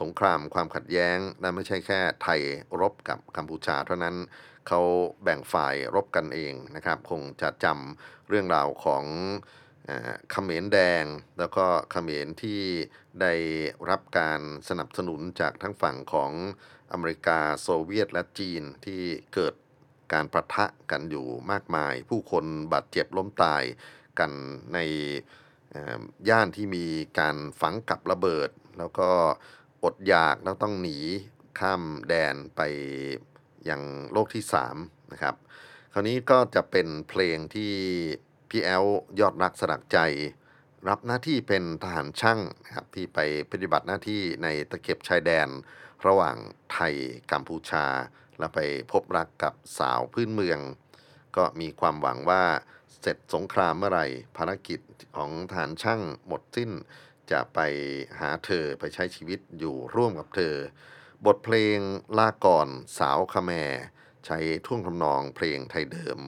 [0.00, 2.40] สงครามความขัดแย้งและไม่ใช่แค่ไทย
[2.80, 4.16] รบกับกัมพูชาเท่านั้น
[4.68, 4.80] เขา
[5.22, 9.04] แบ่งฝ่ายรบกันเองนะครับ คงจะจำเรื่องราวของ
[9.84, 11.04] เออเขมรแดง
[11.38, 12.62] แล้วก็เขมรที่
[13.20, 13.34] ได้
[13.90, 16.32] รับการสนับสนุนจากทั้งฝั่งของ
[16.92, 19.02] อเมริกาโซเวียตและจีนที่
[19.34, 19.54] เกิด
[20.12, 23.62] การประทะกันอยู่มากมาย ผู้คนบาดเจ็บล้มตาย
[24.18, 24.30] กัน
[24.74, 24.78] ใน
[26.28, 26.86] ย่านที่มี
[27.18, 29.10] การฝังกับระเบิด แล้วก็
[29.84, 30.98] อดอยากแล้วต้องหนี
[31.60, 32.60] ข้ามแดนไป
[33.66, 34.44] อยังโลกที่
[34.78, 35.34] 3นะครับ
[35.92, 37.72] คราวนี้ก็จะเป็นเพลงที่
[38.48, 38.86] พี่แอล
[39.20, 39.98] ยอดรักสลักใจ
[40.88, 43.18] รับหน้าที่เป็นทหารช่างนะครับที่ไป
[43.50, 45.48] ปฏิบัติหน้าที่ในตะเข็บชายแดน
[46.06, 46.36] ระหว่าง
[46.72, 46.94] ไทย
[47.32, 47.86] กัมพูชา
[48.38, 48.60] แล้วไป
[48.92, 50.60] พบรักกับสาวพื้นเมือง
[51.36, 52.44] ก็มีความหวังว่า
[53.00, 54.80] เสร็จสงครามเมื่อไหร่ภารกิจ
[55.16, 56.70] ของทหารช่างหมดสิ้น
[57.30, 57.58] จะไป
[58.20, 60.54] หาเธอไปใช้ชีวิตอยู่ร่วมกับเธอ
[61.26, 61.78] บทเพลง
[62.18, 63.52] ลาก่อนสาวคาแม
[64.26, 66.18] ใช้ท่วงทำนองเพลงไทยเดิม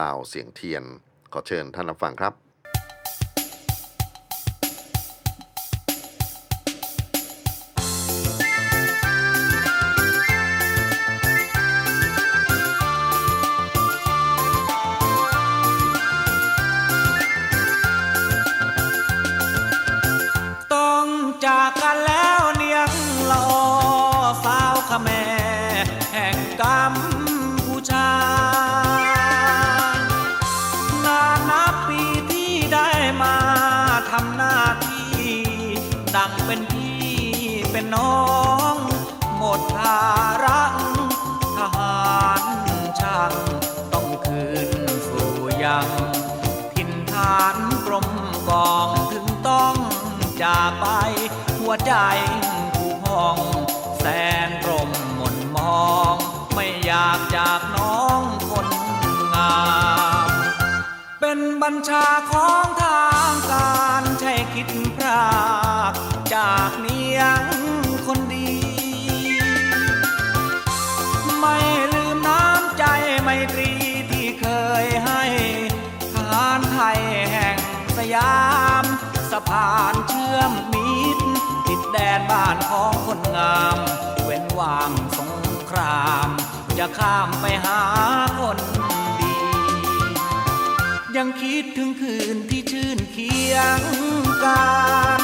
[0.00, 0.84] ลาวเสียงเทียน
[1.32, 81.26] ขอเชิญท่านรับฟังครับานเชื่อมมิตร
[81.68, 83.78] ติดแดนบ้านของคนงาม
[84.24, 85.32] เว้นว่างสง
[85.70, 86.28] คราม
[86.78, 87.80] จะข้ามไปหา
[88.38, 88.58] คน
[89.20, 89.34] ดี
[91.16, 93.80] ยังคิดถึงคืนที่ชื่นเคียง
[94.44, 94.64] กั
[95.20, 95.22] น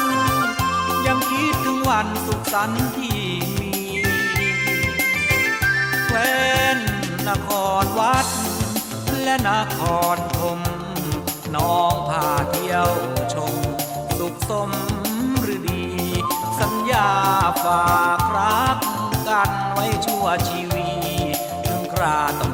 [1.07, 3.23] ยังคิดถึงวันสุขสันต์ที่
[3.59, 3.73] มี
[6.05, 6.33] แคว้
[6.75, 6.77] น
[7.29, 7.49] นค
[7.83, 8.27] รวัด
[9.23, 9.79] และนค
[10.15, 10.59] รธม
[11.55, 17.13] น้องพาเที่ยวา
[17.63, 18.77] ฝากรัก
[19.27, 20.89] กันไว้ชั่วชีวิ
[21.33, 22.53] ตถึงคราต้อง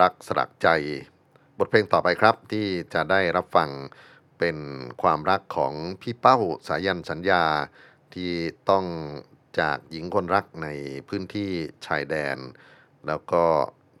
[0.00, 0.68] รักสลักใจ
[1.58, 3.70] บทเพลงต่อไปครับที่จะได้รับฟัง
[4.38, 4.56] เป็น
[5.02, 7.44] ความรักของพี่เป้าสายันสัญญา
[8.14, 8.32] ที่
[8.70, 8.86] ต้อง
[9.60, 10.68] จากหญิงคนรักใน
[11.08, 11.50] พื้นที่
[11.86, 12.38] ชายแดน
[13.06, 13.44] แล้วก็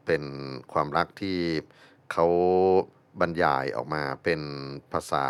[0.06, 0.24] เป็น
[0.72, 1.40] ความรักที่
[2.12, 2.26] เขา
[3.20, 4.40] บรรยายออกมาเป็น
[4.92, 5.26] ภาษา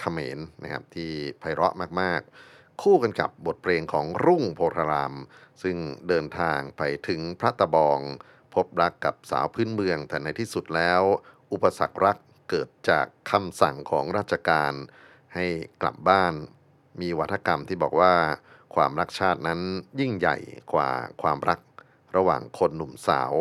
[0.00, 5.14] เขมรนะครับที่ไพเราะมากๆ คู่กันกับบทเพลงของรุ่งโพธาราม
[5.62, 5.76] ซึ่ง
[6.08, 8.00] เดินทางไปถึงพระตะบอง
[8.64, 11.02] บรักกับสาวพื้นเมือง แต่ในที่สุดแล้ว
[11.52, 12.18] อุปสรรครัก
[12.48, 14.72] เกิดจากคำสั่งของราชการ
[15.34, 15.46] ให้
[15.82, 16.34] กลับบ้าน
[17.00, 18.14] มีวัฒกรรมที่บอกว่า
[18.74, 19.60] ความรักชาตินั้น
[20.00, 20.36] ยิ่งใหญ่
[20.72, 20.90] กว่า
[21.22, 21.60] ความรัก
[22.16, 23.32] ระหว่างคนหนุ่มสาว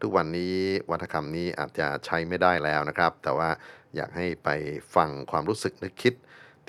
[0.00, 0.56] ทุกวันนี้
[0.90, 3.50] วัฒกรรมนี้อาจจะใช้ไม่ได้แล้วนะครับ แต่ว่า
[3.94, 4.48] อยากให้ไป
[4.94, 6.14] ฟังความรู้สึกนึกคิด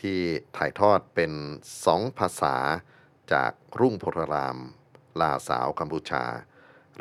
[0.01, 0.19] ที่
[0.57, 1.31] ถ่ายทอดเป็น
[1.85, 2.55] สองภาษา
[3.33, 4.57] จากรุ่งโพธาราม
[5.21, 6.23] ลาสาวกัมพูชา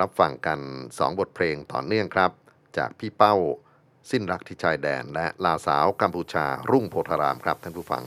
[0.00, 0.58] รับฟังกัน
[0.98, 2.30] สองบทเพลงต่อเนื่องครับ
[2.76, 3.34] จากพี่เป้า
[4.10, 8.04] สิ้นรักที่ชายแดน และลาสาวกัมพูชารุ่งโพธารามครับท่านผู้ฟัง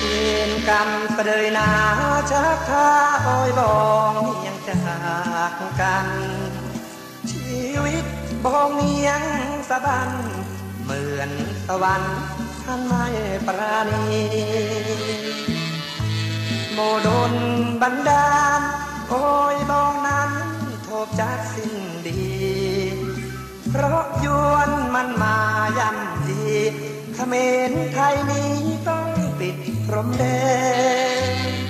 [0.00, 0.06] เว
[0.50, 1.68] รกรรมประเดยนา
[2.30, 2.88] ชักท่า
[3.26, 3.74] อ้อยบอ
[4.10, 4.47] งเนียง
[4.88, 6.08] จากกัน
[7.30, 8.04] ชีวิต
[8.44, 9.22] บองเนียง
[9.68, 10.10] สะบัน
[10.82, 11.30] เหมือน
[11.68, 12.02] ตะวัน
[12.64, 13.06] ท่านไม่
[13.46, 14.06] ปราณี
[16.72, 17.34] โมดน
[17.82, 18.28] บันดา
[18.58, 18.60] ล
[19.08, 20.30] โอ้ยบองนั้น
[20.84, 21.74] โทบจักสิ้น
[22.06, 22.26] ดี
[23.70, 25.36] เพราะยวนมันมา
[25.78, 26.46] ย่ำดี
[27.14, 27.34] เขม
[27.70, 28.52] รไทยนี้
[28.88, 29.08] ต้อง
[29.38, 30.24] ปิดพรมแด
[31.66, 31.67] น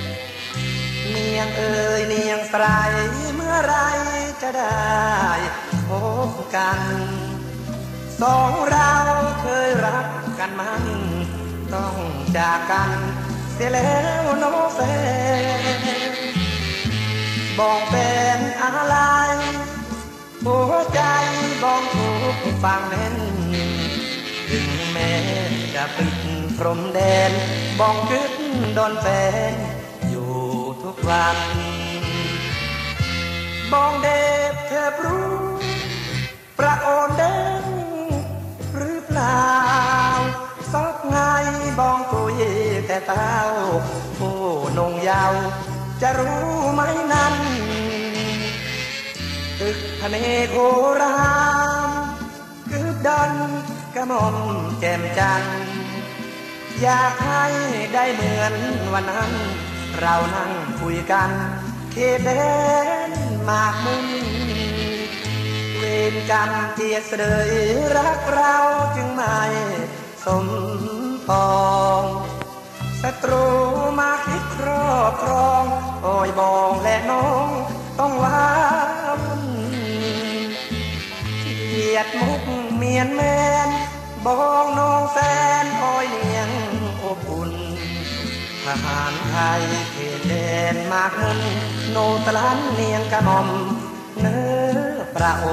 [1.19, 2.65] นียงเอ่ยเนียงไตร
[3.35, 3.75] เมื่อไร
[4.41, 4.79] จะได้
[5.87, 5.89] พ
[6.29, 6.79] บกัน
[8.21, 8.91] สองเรา
[9.41, 10.07] เคยรัก
[10.39, 10.83] กันมัน
[11.73, 11.95] ต้อง
[12.37, 12.99] จากกัน
[13.53, 14.43] เสียแล้วโน
[14.75, 14.79] แฟ
[16.13, 16.17] น
[17.59, 18.95] บอกเป็นอะไร
[20.45, 21.01] หัวใจ
[21.63, 23.15] บอกถูกฟังแน่น
[24.49, 25.13] ถึงแม้
[25.75, 26.17] จะปิด
[26.57, 26.99] พรมแด
[27.29, 27.31] น
[27.79, 28.31] บองกึด
[28.77, 29.07] ดอนแฟ
[29.51, 29.53] น
[30.89, 31.39] ทุกวัน
[33.71, 34.07] บองเด
[34.51, 35.29] บเธอรู้
[36.57, 37.63] ประโอนเด้ง
[38.75, 39.43] หรือเปล่า
[40.71, 41.17] ซอกไง
[41.79, 42.41] บองกุย
[42.87, 43.37] แต่เต้า
[44.17, 44.31] โอ้
[44.77, 45.33] นงยาว
[46.01, 46.81] จะรู้ไหม
[47.13, 47.35] นั้น
[49.59, 50.15] ตึกพระเน
[50.49, 50.55] โค
[51.01, 51.17] รา
[51.87, 51.89] ม
[52.69, 53.31] กึบดัน
[53.95, 54.35] กระหม่อม
[54.79, 55.57] แจ่มจันทร์
[56.81, 57.45] อยากให้
[57.93, 58.53] ได้เหมือน
[58.93, 59.33] วันนั้น
[60.01, 61.31] เรานั่งคุยกัน
[61.91, 62.29] เขตแด
[63.09, 63.11] น
[63.49, 64.07] มากมุน
[65.77, 65.83] เว
[66.13, 67.51] รกรรมเจียเสดย
[67.95, 68.55] รักเรา
[68.95, 69.39] จึงไม่
[70.25, 70.47] สม
[71.27, 71.49] ปอ
[72.01, 72.03] ง
[73.01, 73.45] ศัตรู
[73.99, 75.63] มาคิดครอบครอง
[76.01, 77.47] โอยบองและน้อง
[77.99, 78.43] ต้องว้า
[79.21, 79.43] วุ่น
[81.41, 82.43] เกียดมุก
[82.75, 83.21] เมียนแม
[83.67, 83.69] น
[84.25, 85.17] บองน้องแฟ
[85.63, 86.38] นโอยเนีย
[88.65, 90.33] ทหารไทยเขตแด
[90.73, 91.39] นมากมุน
[91.91, 93.47] โนตะลันเนียงกระหม่อม
[94.19, 94.41] เนื้
[94.75, 94.77] อ
[95.15, 95.45] ประโอ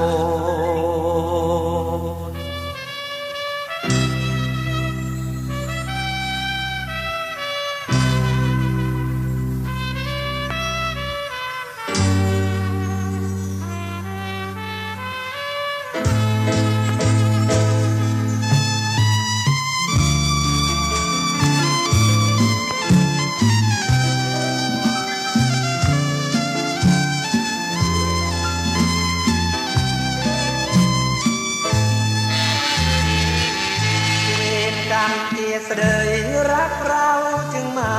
[35.67, 36.11] เกียดเสดย
[36.53, 37.11] รักเรา
[37.53, 37.99] จึงไม่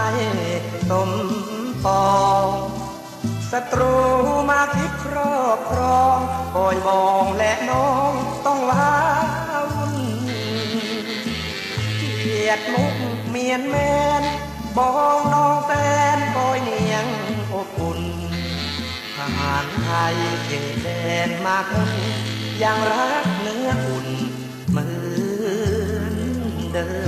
[0.89, 1.11] สม
[1.85, 2.15] ปอ
[2.45, 2.47] ง
[3.51, 3.95] ศัตรู
[4.49, 6.17] มาคิดครอบครอง
[6.53, 8.11] โอยมองและน้อง
[8.45, 8.91] ต้องว้า
[9.73, 9.95] วุ่น
[12.19, 12.95] เกียดมุก
[13.29, 13.75] เมียนแม
[14.21, 14.23] น
[14.77, 15.71] บองน้องแฟ
[16.17, 17.05] นโอยเนียง
[17.53, 18.01] อบอุ่น
[19.17, 20.15] ทหารไทย
[20.45, 20.87] เขตแด
[21.27, 21.91] นมากุน
[22.63, 24.07] ยังรักเนื้ออุ่น
[24.69, 26.15] เหมือน
[26.73, 27.06] เดิม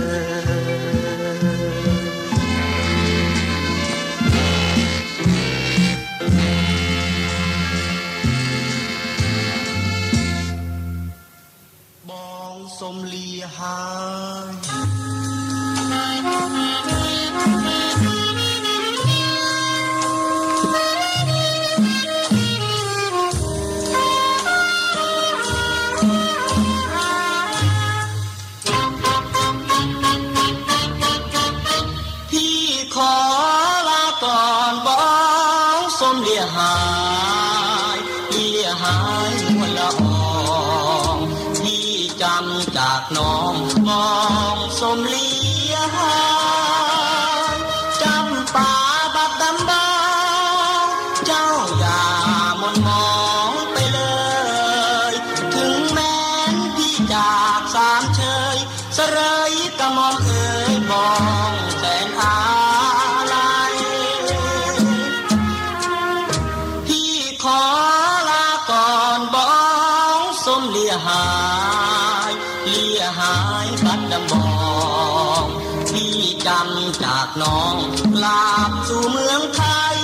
[77.57, 77.75] อง
[78.23, 79.61] ลาบสู่เมืองไท
[79.95, 79.97] ย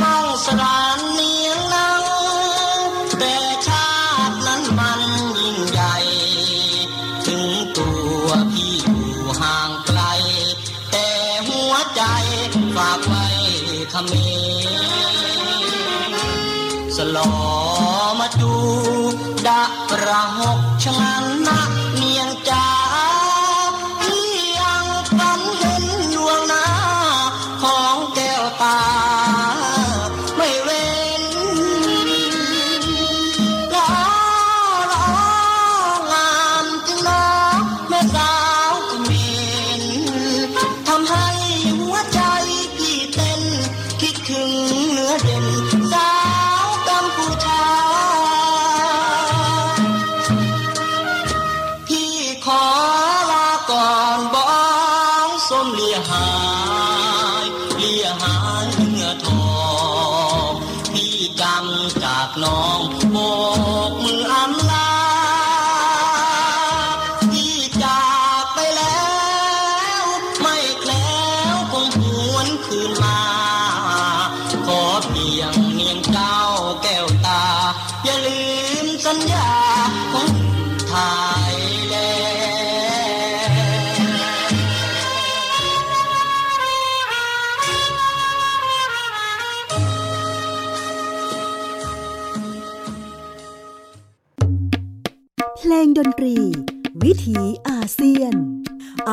[0.00, 2.02] ห้องสรานเนียงนัง
[3.18, 3.90] แต่ชา
[4.30, 5.00] ตินั้นมัน
[5.40, 5.94] ยิ่งใหญ่
[7.26, 7.46] ถึง
[7.76, 7.90] ตั
[8.24, 10.00] วพี่อยู่ห่างไกล
[10.90, 11.08] แต่
[11.48, 12.02] หัวใจ
[12.76, 13.26] ฝากไว้
[13.90, 14.12] เขม
[16.96, 17.30] สลอ
[18.18, 18.52] มาจู
[19.46, 21.24] ดะประหกชะงัน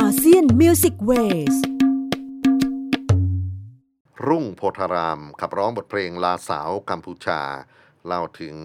[0.05, 1.11] อาเซียนมิวสิกเว
[1.53, 1.55] ส
[4.27, 7.41] รุ่งโพธาราม ขับร้องบทเพลงลาสาวกัมพูชา
[8.05, 8.55] เล่าถึง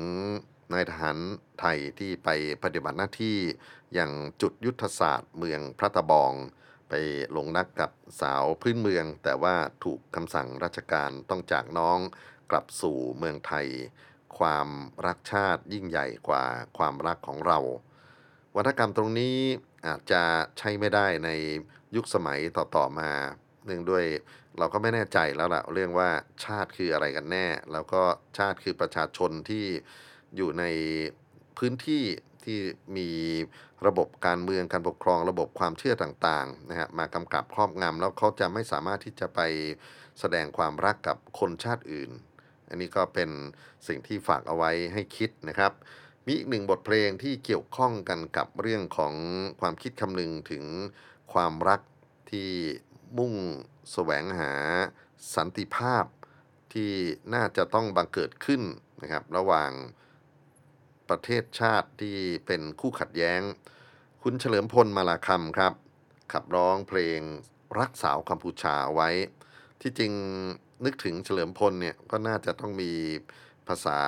[0.72, 1.18] นายทหาร
[1.60, 2.28] ไทยที่ไป
[2.62, 3.38] ปฏิบัติหน้าที่
[3.94, 6.32] อย่างจุดยุทธศาสตร์เมืองพระตะบอง
[6.88, 6.94] ไป
[7.36, 11.98] ลงรักกับสาวพื้นเมือง แต่ว่าถูกคำสั่งราชการต้องจากน้อง
[12.50, 13.66] กลับสู่เมืองไทย
[14.38, 14.68] ความ
[15.06, 16.44] รักชาติยิ่งใหญ่กว่า
[16.78, 17.58] ความรักของเรา
[18.56, 19.38] วัฒกรรมตรงนี้
[19.86, 20.22] อาจจะ
[20.58, 21.30] ใช้ไม่ได้ใน
[21.96, 23.10] ยุคสมัยต่อๆมา
[23.66, 24.04] เนื่องด้วย
[24.58, 26.10] เราก็ไม่แน่ใจแล้วล่ะเรื่องว่า
[26.44, 28.02] ชาติคืออะไรกันแน่ แล้วก็
[28.38, 29.66] ชาติคือประชาชนที่
[30.36, 30.64] อยู่ใน
[31.58, 32.04] พื้นที่
[32.44, 32.58] ที่
[32.96, 33.10] มี
[33.86, 39.40] ระบบการเมืองการปกครองระบบความเชื่อต่างๆนะฮะมากำกับครอบงำแล้วเขาจะไม่สามารถที่จะไป
[40.20, 42.10] แสดงความรักกับคนชาติอื่น
[42.68, 43.30] อันนี้ก็เป็น
[43.88, 45.72] สิ่งที่ฝากเอาไว้ให้คิดนะครับ
[46.30, 49.14] มีอีกหนึ่งบทเพลงที่เกี่ยวข้องกันกับเรื่องของ
[49.60, 50.64] ความคิดคำนึงถึง
[51.32, 51.80] ความรัก
[52.30, 52.50] ที่
[53.18, 53.34] มุ่ง
[53.92, 54.52] แสวงหา
[55.34, 56.04] สันติภาพ
[56.72, 56.92] ที่
[57.34, 58.62] น่าจะต้องบังเกิดขึ้น
[59.02, 59.70] นะครับ ระหว่าง
[61.08, 62.16] ประเทศชาติที่
[62.46, 63.40] เป็นคู่ขัดแย้ง
[64.22, 65.72] คุณเฉลิมพลมาลาคำครับ
[66.32, 67.20] ขับร้องเพลง
[67.78, 69.10] รักสาวกัมพูชาไว้
[69.80, 70.12] ที่จริง
[70.84, 72.92] นึกถึงเฉลิมพลเนี่ยก็น่าจะต้องมี
[73.68, 74.00] ภาษา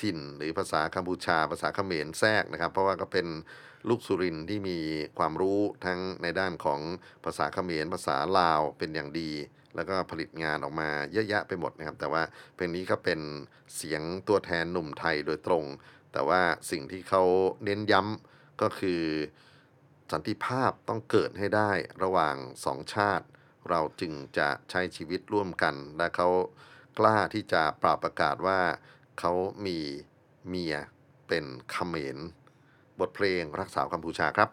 [0.00, 3.26] ถิ่น หรือภาษากัมพูชา ภาษาเขมรแทรกนะครับ เพราะว่าก็เป็น
[3.88, 4.78] ลูกสุรินที่มี
[5.18, 6.80] ความรู้ทั้งในด้านของ
[7.24, 9.30] ภาษาเขมร ภาษาลาวเป็นอย่างดี
[9.74, 12.22] แล้วก็ผลิตงานออกมาเยอะแยะไปหมดนะครับ แต่ว่า
[12.54, 13.20] เพลงนี้ก็เป็น
[13.76, 15.64] เสียงตัวแทนหนุ่มไทยโดยตรง
[16.12, 17.22] แต่ว่าสิ่งที่เขา
[17.64, 19.02] เน้นย้ำก็คือ
[20.12, 21.70] สันติภาพต้องเกิดให้ได้
[22.02, 23.26] ระหว่างสองชาติ
[23.70, 26.28] เราจึงจะใช้ชีวิตร่วมกันและเขา
[26.98, 28.60] กล้าที่จะปราบประกาศว่า
[29.18, 29.32] เขา
[29.66, 29.78] มี
[30.48, 30.76] เมีย
[31.28, 32.16] เป็นเขมร
[33.00, 34.50] บทเพลงรักสาวกัมพูชาครับ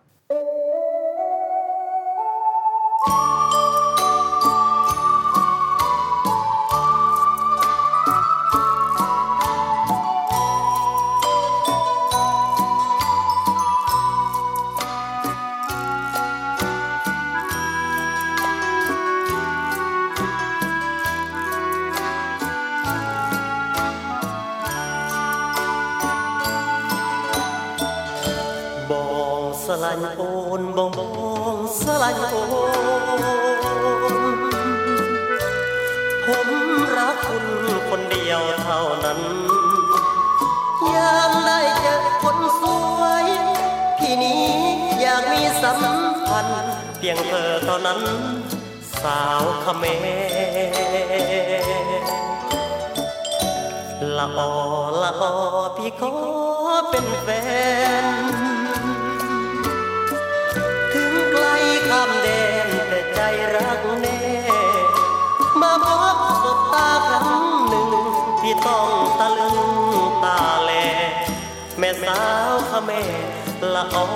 [73.84, 74.08] ละออ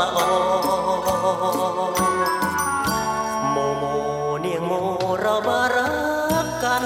[0.00, 0.30] ละออ
[3.50, 3.84] โมโม
[4.40, 4.72] เนียงโม
[5.20, 5.90] เรามารั
[6.44, 6.84] กกัน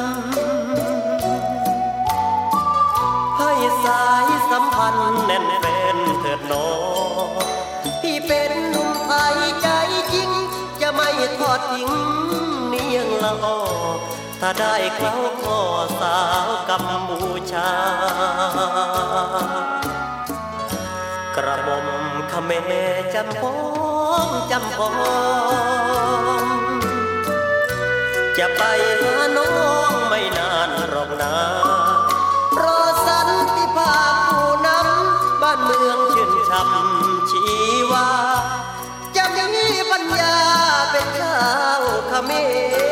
[3.39, 3.53] ให้
[3.85, 5.65] สายสัมพันธ์แน่นแฟ
[5.97, 6.67] นเถิดหนอ
[8.03, 9.69] พี่เป็นหนุ่มไทยใจ
[10.13, 10.31] จริง
[10.81, 11.91] จะไม่ทอดทิ้ง
[12.69, 13.59] เนียงละออ
[14.41, 15.61] ถ้าได้เข้าขอ
[16.01, 17.71] สาวกัมพูชา
[21.37, 21.87] กระหม่อม
[22.33, 22.51] ขเม
[23.15, 23.55] จำพอ
[24.27, 24.89] งจำพอ
[26.43, 26.45] ง
[28.39, 28.63] จะไป
[29.01, 29.53] หาน้อ
[29.91, 31.35] งไม่นานหรอกนะ
[32.63, 37.43] รอสันติภาพผู้นำบ้านเมืองชื่นช่ำชี
[37.91, 38.09] วา
[39.17, 40.37] จะมีปัญญา
[40.91, 41.39] เป็นชา
[41.81, 41.83] ว
[42.25, 42.31] เม
[42.85, 42.86] ร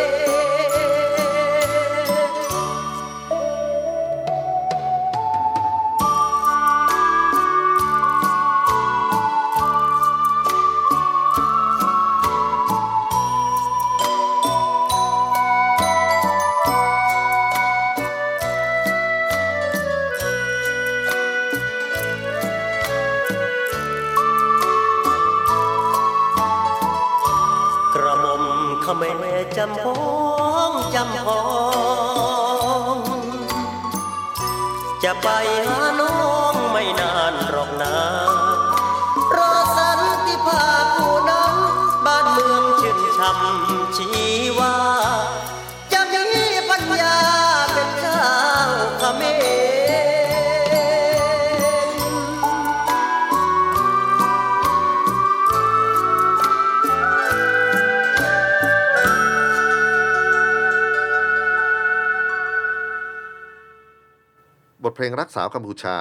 [65.04, 65.96] ลงรักสาวกัมพูชา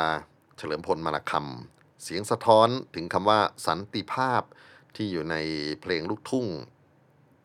[0.58, 4.41] เฉลิมพลมาลคำเสียงสะท้อนถึงคำว่าสันติภาพ
[4.95, 5.36] ที่อยู่ใน
[5.82, 6.47] เพลงลูกทุ่ง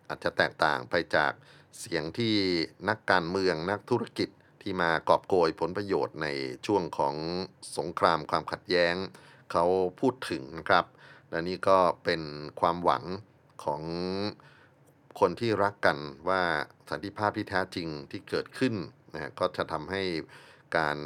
[0.08, 1.32] อาจจะแตกต่างไปจาก
[1.80, 2.34] เสียงที่
[2.88, 4.28] นักการเมืองนักธุรกิจ
[4.62, 6.28] ที่มากอบโกยผลประโยชน์ใน
[6.66, 7.14] ช่วงของ
[7.76, 8.94] สงครามความขัดแย้ง
[9.52, 9.64] เขา
[10.00, 10.84] พูดถึงนะครับ
[11.30, 12.22] และนี่ก็เป็น
[12.60, 13.04] ความหวัง
[13.64, 13.82] ของ
[15.20, 15.98] คนที่รักกัน
[16.28, 16.42] ว่า
[16.90, 18.74] สันติภาพที่แท้จริงที่เกิดขึ้น
[19.14, 20.02] นะก็จะทำให้
[20.76, 20.98] การ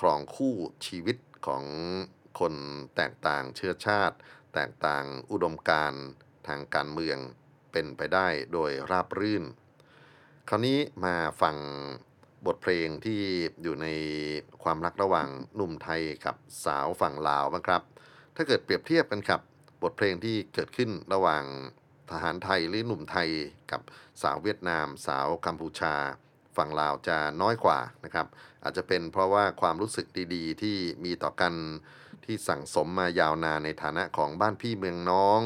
[0.00, 0.54] ครองคู่
[0.86, 1.16] ชีวิต
[1.46, 1.64] ของ
[2.40, 2.54] คน
[2.96, 4.16] แตกต่างเชื้อชาติ
[4.54, 5.92] แตกต่างอุดมการ
[6.46, 7.18] ทางการเมือง
[7.72, 9.44] เป็นไปได้โดยราบรื่น
[10.48, 11.56] คราวนี้มาฟัง
[12.46, 13.20] บทเพลงที่
[13.62, 13.86] อยู่ใน
[14.62, 17.82] ความรักระหว่างหนุ่มไทยกับสาวฝั่งลาวบ้างครับ
[18.36, 19.40] ถ้าเกิดเปรียบเทียบกันครับ
[19.82, 21.44] บทเพลงที่เกิดขึ้นระหว่าง
[22.10, 23.30] ทหารไทยหรือหนุ่มไทย
[23.70, 23.80] กับ
[24.22, 25.94] สาวเวียดนาม สาวกัมพูชา
[26.56, 28.26] ฝั่งลาวจะน้อยกว่านะครับ
[28.64, 31.54] อาจจะเป็นเพราะว่าความรู้สึกดีๆ ที่มีต่อกัน
[32.24, 35.40] ที่สั่งสมมายาวนานในฐานะของบ้านพี่เมืองน้อง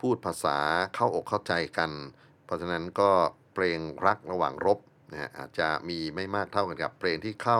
[0.00, 0.58] พูดภาษา
[0.94, 1.90] เข้าอกเข้าใจกัน
[2.44, 3.10] เพราะฉะนั้นก็
[3.54, 4.78] เพลงรักระหว่างรบ
[5.12, 7.58] นะฮะอาจจะมีไม่มากเท่ากันกับเพลงที่เข้า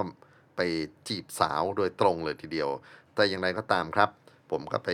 [0.56, 0.60] ไป
[1.08, 2.70] จีบสาวโดยตรงเลยทีเดียว
[3.14, 4.10] แต่อย่างไรก็ตามครับ
[4.50, 4.90] ผมก็ไป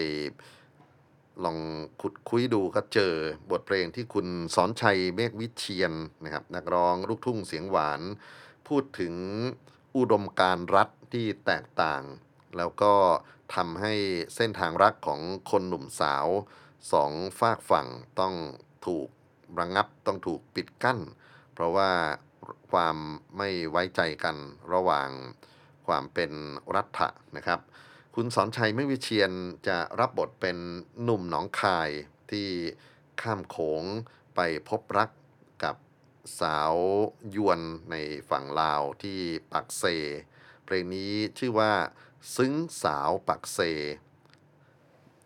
[1.44, 1.58] ลอง
[2.00, 3.12] ขุดคุยดูก็เจอ
[3.50, 5.92] บทเพลงที่คุณสอนชัยเมฆวิเชียน
[6.24, 8.00] นะครับนักร้องลูกทุ่งเสียงหวาน
[8.68, 9.14] พูดถึง
[9.96, 12.02] อุดมการรัฐที่แตกต่าง
[12.56, 12.94] แล้วก็
[13.54, 13.94] ทำให้
[14.36, 15.20] เส้นทางรักของ
[15.50, 16.26] คนหนุ่มสาว
[16.92, 17.86] สองฝากฝั่ง
[18.20, 18.34] ต้อง
[18.86, 19.08] ถูก
[19.58, 20.98] ระงับต้องถูกปิดกั้น
[21.52, 21.90] เพราะว่า
[22.70, 22.96] ความ
[23.36, 24.36] ไม่ไว้ใจกัน
[24.72, 25.08] ระหว่าง
[25.86, 26.32] ความเป็น
[26.74, 27.60] รัฐะนะครับ
[28.22, 29.32] คุณสอนชัยไม่วิเชียน
[29.68, 30.56] จะรับบทเป็น
[31.02, 31.90] หนุ่มหนองคาย
[32.30, 32.48] ที่
[33.20, 33.84] ข้ามโขง
[34.34, 35.10] ไปพบรัก
[35.64, 35.76] กับ
[36.40, 36.74] สาว
[37.34, 37.60] ยวน
[37.90, 37.96] ใน
[38.30, 39.18] ฝั่งลาวที่
[39.52, 39.84] ปักเซ
[40.64, 41.72] เพลงนี้ชื่อว่า
[42.36, 42.52] ซึ้ง
[42.82, 43.58] สาวปักเซ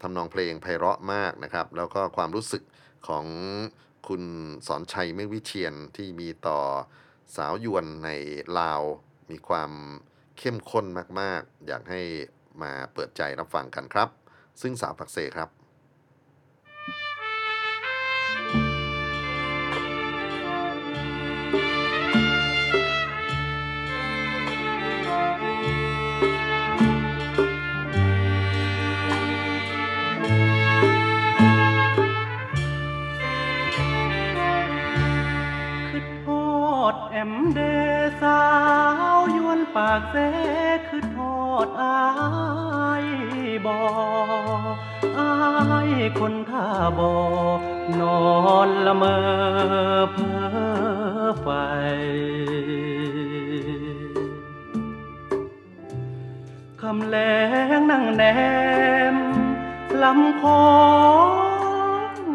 [0.01, 2.62] ทำนองเพลงไพเราะมากนะครับ แล้วก็ความรู้สึก
[3.09, 3.26] ของ
[4.09, 4.22] คุณ
[4.66, 6.61] สอนชัยเมฆวิเชียนที่มีต่อ
[7.36, 8.11] สาวยวนใน
[8.59, 8.82] ลาว
[9.30, 9.70] มีความ
[10.38, 10.86] เข้มข้น
[11.20, 12.03] มาก ๆ อยากให้
[12.63, 14.09] มาเปิดใจรับฟังกันครับ
[14.61, 15.51] ซึ่งสาวปักเซครับ
[35.89, 36.47] คือทอ
[36.93, 37.61] ดแอมเด
[38.23, 38.41] สา
[39.17, 40.17] วยวนปากเส
[40.89, 41.34] คือทอ
[46.19, 46.67] คนท่า
[46.99, 47.13] บอ
[48.01, 48.19] นอ
[48.67, 49.17] นละเมอ
[50.13, 51.49] เพ้อไฟ
[56.81, 57.17] คำแล
[57.77, 58.23] งนั่งแน
[59.15, 59.17] ม
[60.03, 60.63] ลำคอ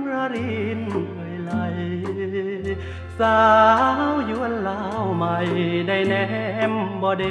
[0.10, 0.82] ระริน
[1.16, 1.52] เอ่ยไหล
[3.20, 3.40] สา
[4.12, 5.38] วยวนลาวใหม่
[5.88, 6.16] ได้แน
[6.72, 7.26] มบ่เด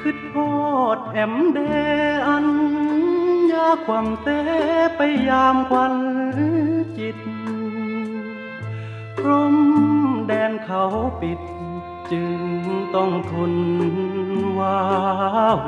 [0.00, 0.54] คือทอ
[0.96, 1.58] ดแอมเด
[2.26, 2.46] อัน
[3.86, 4.28] ความเต
[4.96, 5.94] ไปยามควัน
[6.98, 7.18] จิต
[9.18, 9.56] พรม
[10.26, 10.84] แดนเขา
[11.20, 11.40] ปิด
[12.12, 12.40] จึง
[12.94, 13.54] ต้องทน
[14.58, 14.78] ว้า
[15.58, 15.66] เว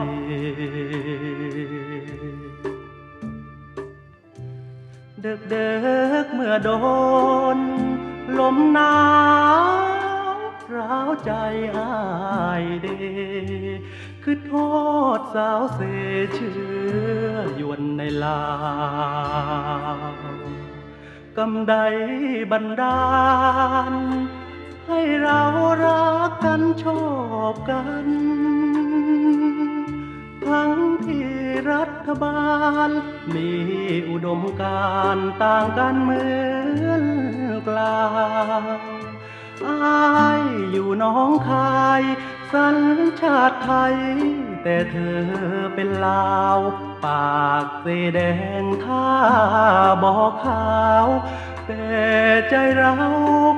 [5.22, 5.68] เดึกเดึ
[6.24, 6.70] กเมื่อโด
[7.56, 7.58] น
[8.38, 8.96] ลมหนา
[10.34, 10.38] ว
[10.74, 11.32] ร้าวใจ
[11.76, 11.92] อา
[12.62, 12.86] ยเด
[14.30, 14.56] คือโท
[15.18, 15.80] ษสาวเส
[16.34, 16.58] เชื่
[17.30, 18.40] อยวนในลา
[19.96, 20.36] ว
[21.38, 21.74] กำใด
[22.52, 23.00] บันดา
[23.92, 23.94] ล
[24.88, 25.42] ให้เรา
[25.84, 27.04] รักกันชอ
[27.52, 28.06] บกัน
[30.46, 30.72] ทั้ง
[31.06, 31.28] ที่
[31.72, 32.48] รัฐบา
[32.86, 32.88] ล
[33.34, 33.50] มี
[34.08, 36.22] อุดมการต่างกันเหมื
[36.90, 37.04] อน
[37.68, 38.04] กลา
[38.60, 38.80] ง
[39.66, 42.02] อายอยู่น้องคาย
[42.52, 42.78] สัญ
[43.20, 43.96] ชาติไทย
[44.62, 45.20] แต่เธอ
[45.74, 46.58] เป็นลาว
[47.04, 48.20] ปากสีแด
[48.60, 49.08] งท่า
[50.02, 51.06] บอกขาว
[51.66, 51.86] แต่
[52.50, 52.94] ใจเรา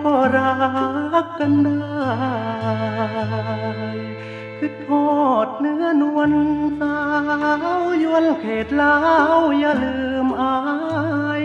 [0.05, 0.55] ก็รั
[1.25, 1.81] กกันได้
[4.59, 5.11] คือทอ
[5.47, 6.33] ดเนื้อนวล
[6.79, 6.97] สา
[7.81, 8.97] วยวนเขตลา
[9.37, 10.57] ว อย่าลืมอา
[11.43, 11.45] ย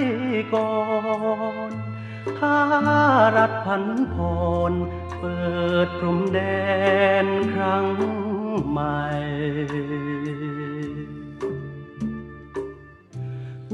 [0.54, 0.72] ก่อ
[1.70, 1.72] น
[2.40, 2.58] ถ้า
[3.38, 3.84] รัฐพัน
[4.14, 4.16] พ
[4.72, 4.74] ร
[5.26, 5.38] ปิ
[5.88, 6.40] ดพรมแด
[7.26, 7.88] นครั้ง
[8.70, 9.02] ใหม่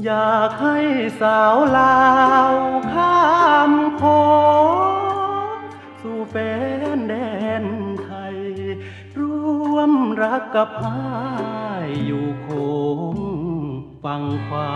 [0.04, 0.78] อยากให้
[1.20, 2.02] สาวลา
[2.50, 2.54] ว
[2.92, 3.22] ข้า
[3.70, 4.02] มโข
[4.64, 5.56] ง
[6.00, 6.34] สู่แฟ
[6.96, 7.14] นแด
[7.62, 7.64] น
[8.02, 8.38] ไทย
[9.18, 9.92] ร่วม
[10.22, 11.00] รักกับอา
[11.86, 12.48] ยอยู่โค
[13.16, 13.18] ง
[14.04, 14.70] ฟังควา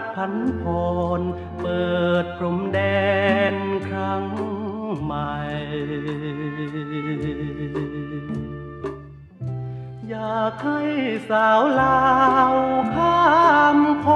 [0.00, 0.64] รัฐพันพ
[1.18, 1.20] ร
[1.60, 1.88] เปิ
[2.22, 2.80] ดพรมแด
[3.52, 3.54] น
[3.88, 4.24] ครั้ง
[5.02, 5.34] ใหม่
[10.08, 10.80] อยากให้
[11.30, 12.00] สาวลา
[12.52, 12.54] ว
[12.94, 13.20] ข้า
[13.76, 14.08] มโข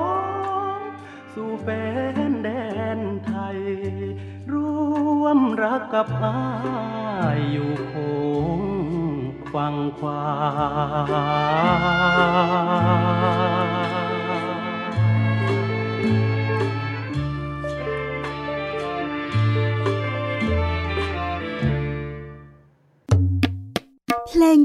[0.00, 0.80] ง
[1.34, 1.68] สู่แฟ
[2.30, 2.48] นแด
[2.98, 3.60] นไทย
[4.52, 6.38] ร่วมรักกับอา
[7.36, 7.94] ยอยู่ค
[8.58, 8.60] ง
[9.54, 10.22] ฟังควา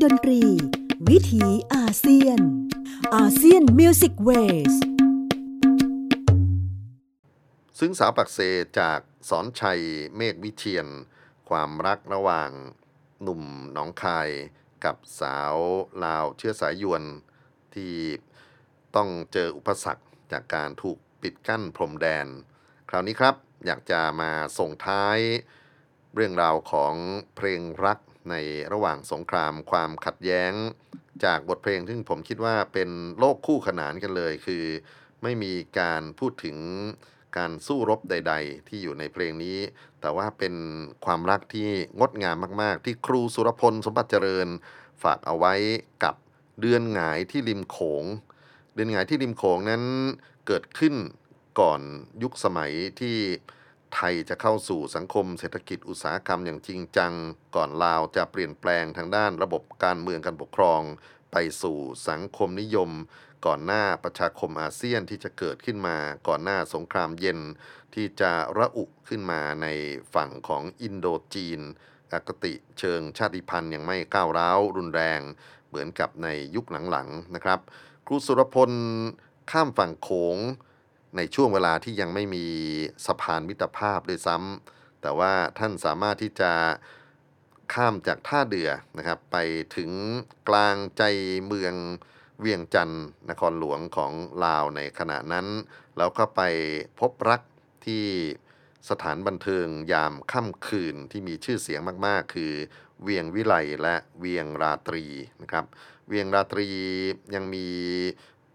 [0.06, 0.44] ดนตรี
[1.10, 1.44] วิถี
[1.74, 2.40] อาเซียน
[3.16, 4.30] อาเซียนมิวสิกเว
[4.72, 4.74] ส
[7.80, 8.40] ซึ่งสาวปักเซ
[8.80, 9.00] จาก
[9.30, 9.82] สอนชัย
[10.16, 10.88] เมฆวิเชียน
[11.50, 12.52] ความรักระหว่าง
[13.22, 13.44] หนุ่ม
[13.74, 14.30] หนองคาย
[14.86, 15.56] กับสาว
[16.04, 17.04] ลาวเชื้อสายยวน
[17.76, 17.96] ที่
[18.96, 22.28] ต้องเจออุปสรรคจากการถูกปิดกั้นพรมแดน
[22.90, 23.36] คราวนี้ครับ
[23.66, 25.18] อยากจะมาส่งท้าย
[26.16, 26.94] เรื่องราวของ
[27.36, 28.00] เพลงรัก
[28.30, 28.36] ใน
[28.74, 30.52] ระหว่างสงครามความขัดแย้ง
[31.26, 34.64] จากบทเพลงซึ่งผมคิดว่าเป็นโลกคู่ขนานกันเลย คือ
[35.24, 36.58] ไม่มีการพูดถึง
[37.38, 39.58] การสู้รบใด ๆ ที่อยู่ในเพลงนี้
[40.02, 40.56] แต่ว่าเป็น
[41.06, 41.70] ความรักที่
[42.00, 44.48] งดงามมาก ๆ ที่ครูสุรพลสมบัติเจริญ
[45.04, 45.54] ฝากเอาไว้
[46.04, 46.16] กับ
[46.62, 48.04] เดือนหงายที่ริมโขง
[48.74, 49.84] เดือนหงายที่ริมโขงนั้น
[50.48, 50.96] เกิดขึ้น
[51.60, 51.82] ก่อน
[52.24, 53.18] ยุคสมัยที่
[53.96, 57.14] ไทยจะเข้าสู่สังคมเศรษฐกิจอุตสาหกรรมอย่างจริงจัง
[57.56, 60.82] ก่อนลาวจะเปลี่ยนแปลงทางด้านระบบการเมืองการปกครอง
[61.32, 61.78] ไปสู่
[62.10, 62.92] สังคมนิยม
[63.46, 67.40] ก่อนหน้าประชาคมอาเซียนที่จะเกิดขึ้นมา ก่อนหน้าสงครามเย็น
[67.96, 69.68] ที่จะระอุขึ้นมาใน
[70.16, 71.62] ฝั่งของอินโดจีน
[72.12, 75.22] อคติเชิงชาติพันธุ์ยังไม่ก้าวร้าวรุนแรง
[75.68, 77.60] เหมือนกับในยุคหลังๆนะครับ
[78.08, 78.72] ครูสุรพล
[79.52, 80.38] ข้ามฝั่งโขง
[81.18, 82.46] ในช่วงเวลาที่ยังไม่มี
[83.06, 86.52] สะพานมิตรภาพด้วยซ้ำแต่ว่าท่านสามารถที่จะ
[87.74, 89.38] ข้ามจากท่าเรือนะครับ ไป
[89.76, 89.92] ถึง
[90.50, 91.04] กลางใจ
[91.46, 91.76] เมือง
[92.40, 94.12] เวียงจันทร์นครหลวงของ
[94.46, 95.48] ลาวในขณะนั้น
[95.98, 96.42] แล้วก็ไป
[97.00, 97.42] พบรัก
[97.86, 98.06] ที่
[98.90, 102.54] สถานบันเทิงยามค่ำคืนที่มีชื่อเสียงมาก ๆ คือ
[103.04, 105.06] เวียงวิไลและเวียงราตรี
[105.42, 105.66] นะครับ
[106.08, 106.68] เวียงราตรี
[107.36, 107.68] ยังมี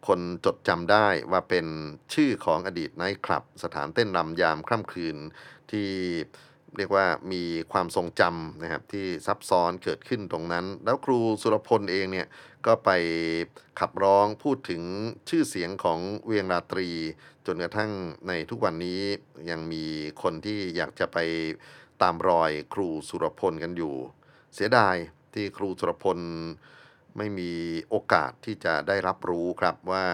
[0.06, 1.66] คนจดจำได้ว่าเป็น
[2.14, 5.16] ชื่อของอดีตไนท์คลับ สถานเต้นรำยามค่ำคืน
[5.70, 5.90] ที่
[6.76, 7.42] เรียกว่ามี
[7.72, 12.26] ความทรงจำนะครับที่ซับซ้อนเกิดขึ้นตรงนั้น แล้วครูสุรพลเองเนี่ย
[12.66, 12.90] ก็ไป
[13.80, 14.82] ขับร้องพูดถึง
[15.28, 16.88] ชื่อเสียงของเวียงราตรี
[17.46, 17.90] จนกระทั่ง
[18.28, 19.00] ในทุกวันนี้
[19.50, 19.84] ยังมี
[20.22, 21.18] คนที่อยากจะไป
[22.02, 23.94] ตามรอยครูสุรพลกันอยู่
[24.54, 24.96] เสียดาย
[25.34, 26.18] ที่ครูสุรพล
[27.16, 27.52] ไม่มี
[27.88, 30.04] โอกาสที่จะได้รับรู้ครับว่า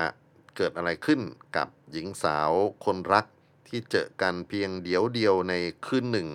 [0.56, 1.20] เกิดอะไรขึ้น
[1.56, 2.50] กับหญิงสาว
[2.84, 3.26] คนรัก
[3.68, 5.54] ที่เจอกันเพียงเดียวเดียวใน
[5.86, 6.28] คืนหนึ่ง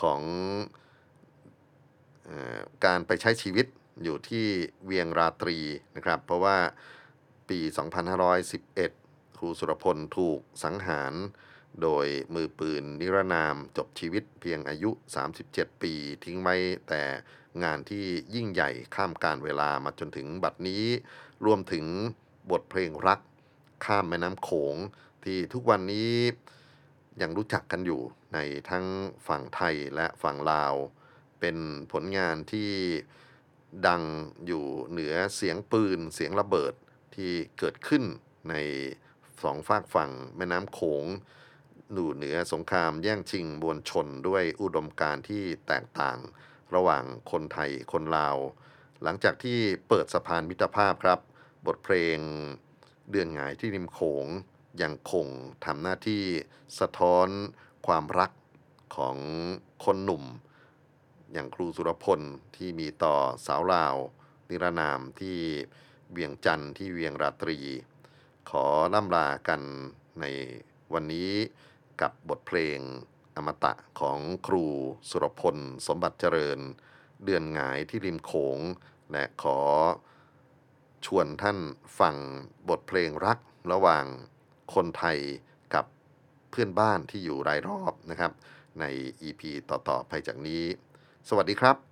[0.00, 0.20] ของ
[2.28, 3.66] ออการไปใช้ชีวิต
[4.02, 4.46] อยู่ที่
[4.84, 5.58] เวียงราตรี
[5.96, 6.58] นะครับ เพราะว่า
[7.48, 7.58] ปี
[8.48, 11.14] 2511 ครูสุรพลถูกสังหาร
[11.82, 14.90] โดยมือปืนนิรนามจบชีวิตเพียงอายุ
[15.36, 15.94] 37 ปี
[16.24, 16.56] ทิ้งไว้
[16.88, 17.02] แต่
[17.62, 20.84] งานที่ยิ่งใหญ่ข้ามการเวลามาจนถึงบัดนี้
[21.44, 21.86] รวมถึง
[22.50, 23.20] บทเพลงรัก
[23.84, 24.76] ข้ามแม่น้ำโขง
[25.24, 26.12] ที่ทุกวันนี้
[27.22, 28.00] ยังรู้จักกันอยู่
[28.34, 28.38] ใน
[28.70, 28.86] ทั้ง
[29.28, 30.74] ฝั่งไทยและฝั่งลาว
[31.40, 31.56] เป็น
[31.92, 32.70] ผลงานที่
[33.86, 34.02] ดัง
[34.46, 36.74] อยู่เหนือเสียงปืนเสียงระเบิด
[37.14, 38.04] ที่เกิดขึ้น
[38.50, 38.54] ใน
[39.42, 41.04] สองฝากฝั่งแม่น้ำโขง
[41.92, 46.18] อยู่เหนือสงครามแย่งชิงมวลชนด้วยอุดมการที่แตกต่าง
[46.74, 48.36] ระหว่างคนไทยคนลาว
[49.02, 49.58] หลังจากที่
[49.88, 51.20] เปิดสะพานมิตรภาพครับ
[51.66, 52.18] บทเพลง
[53.10, 54.26] เดือนหงายที่ริมโขง
[54.82, 55.26] ยังคง
[55.64, 56.24] ทำหน้าที่
[56.80, 57.28] สะท้อน
[57.86, 58.30] ความรัก
[58.96, 59.16] ของ
[59.84, 60.24] คนหนุ่ม
[61.32, 62.20] อย่างครูสุรพล
[62.56, 63.16] ที่มีต่อ
[63.46, 63.96] สาวลาว
[64.48, 65.38] นิรนามที่
[66.12, 67.58] เวียงจันทร์ที่เวียงราตรี
[68.50, 68.64] ขอ
[68.94, 69.60] ล่ำลากัน
[70.20, 70.24] ใน
[70.92, 71.30] วันนี้
[72.00, 72.78] กับบทเพลง
[73.36, 74.64] อมตะของครู
[75.10, 75.56] สุรพล
[75.86, 76.58] สมบัติเจริญ
[77.24, 78.58] เดือนหงายที่ริมโขง
[79.12, 79.58] และขอ
[81.06, 81.58] ชวนท่าน
[81.98, 82.16] ฟัง
[82.68, 83.38] บทเพลงรัก
[83.72, 84.04] ระหว่าง
[84.74, 85.18] คนไทย
[85.74, 85.84] กับ
[86.50, 88.32] เพื่อนบ้านที่อยู่รายรอบนะครับ
[88.80, 88.84] ใน
[89.22, 90.64] EP ต่อ ๆ ไปจากนี้
[91.28, 91.91] สวัสดีครับ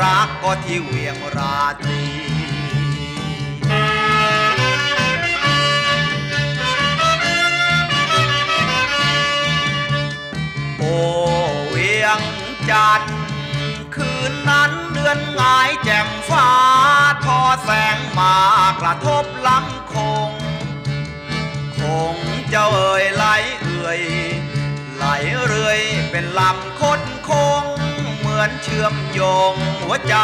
[0.00, 2.04] รักก็ที่เวียงราตรี
[10.78, 10.84] โอ
[11.70, 12.20] เวียง
[12.70, 13.16] จันทร์
[13.94, 16.50] คืนนั้นเดือนงายแจ่มฟ้า
[17.24, 18.36] ทอแสงมา
[18.80, 19.94] กระทบลำค
[20.28, 20.30] ง
[21.78, 21.80] ค
[22.14, 22.16] ง
[22.50, 23.24] เจ้าเอ่ยไหล
[23.60, 24.00] เอื่อย
[24.96, 25.04] ไหล
[25.46, 25.80] เรื่อย
[26.10, 27.30] เป็นลำคดค
[27.62, 27.65] ง
[28.36, 29.20] มือนเชื่อมโย
[29.52, 30.16] งหัวใจ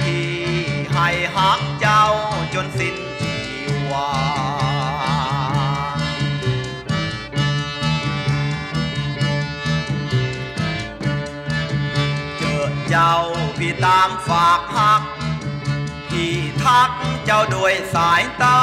[0.00, 0.28] พี่
[0.92, 2.06] ให้หักเจ้า
[2.54, 3.36] จนสิ้นชี
[3.90, 4.10] วา
[12.38, 13.14] เจอเจ้า
[13.58, 15.02] พี่ตามฝากหัก
[16.10, 16.90] พี่ทัก
[17.24, 18.60] เจ้าด้วยสายตา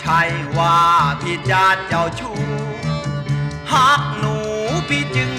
[0.00, 0.20] ใช่
[0.56, 0.78] ว่า
[1.20, 2.38] พี่จะเจ้าชู้
[3.72, 4.36] หักหนู
[4.88, 5.33] พี่จึง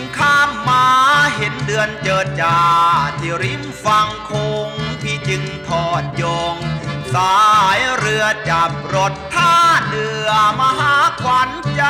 [1.86, 2.60] อนเจิดจ้า
[3.20, 4.32] ที่ริมฝั่งค
[4.68, 4.70] ง
[5.02, 6.24] พี่จึงทอดย
[6.54, 6.56] ง
[7.14, 7.44] สา
[7.78, 9.54] ยเรือจับรถท่า
[9.88, 10.30] เรือ
[10.60, 11.84] มาหาขวัญใจ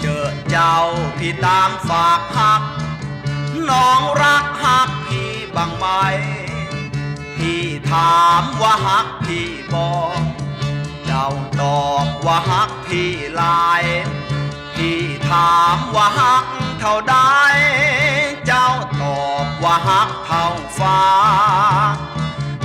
[0.00, 0.76] เจอเจ้า
[1.18, 2.62] พี่ตามฝากหัก
[3.70, 5.86] น้องรักหักพี่บังไหม
[7.36, 10.20] พี่ถามว่าหักพี่บอก
[11.12, 11.30] เจ้า
[11.62, 13.84] ตอบว่าหักพี่ลาย
[14.76, 16.44] พี่ถามว่าหัก
[16.80, 17.16] เท่าใด
[18.46, 18.68] เจ้า
[19.02, 20.46] ตอบว่าหักเท่า
[20.78, 21.02] ฟ้า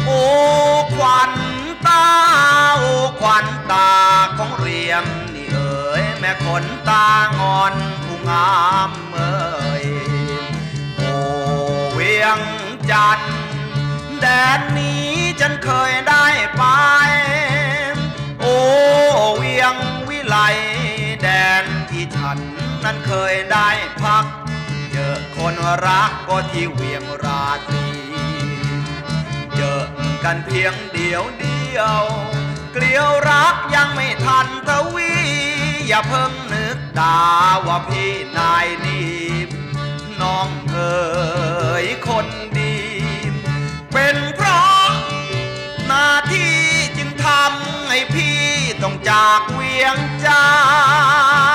[0.06, 0.24] โอ้
[0.96, 1.32] ควัน
[1.88, 2.06] ตา
[2.78, 3.92] โอ้ควันตา
[4.38, 7.08] ของเรียมนี่เอ๋ยแม่ขนตา
[7.40, 7.74] งอน
[8.04, 9.86] ผู้งามเอ่ย
[10.98, 11.16] โอ้
[11.94, 12.40] เวียง
[12.92, 13.20] จัน
[14.22, 14.26] แด
[14.58, 16.26] นนี้ฉันเคยได้
[16.58, 16.64] ไป
[23.06, 23.70] เคยได้
[24.04, 24.26] พัก
[24.92, 25.56] เจอคน
[25.88, 27.88] รักก็ที่เวียงราตรี
[29.56, 29.82] เจอ
[30.24, 32.02] กันเพียงเดียวเดียว
[32.74, 35.14] เกลียวรักยังไม่ทันทวี
[35.88, 37.20] อย่าเพิ่งนึกด่า
[37.68, 39.20] ว่าพี่นายนี่
[40.22, 41.04] น้องเอ๋
[41.84, 42.28] ยคน
[42.60, 42.78] ดี
[43.94, 44.86] เป็นเพราะ
[45.88, 46.56] หน้าที่
[46.98, 48.40] จึงทำให้พี่
[48.82, 50.44] ต้องจากเวียงจั
[51.54, 51.55] น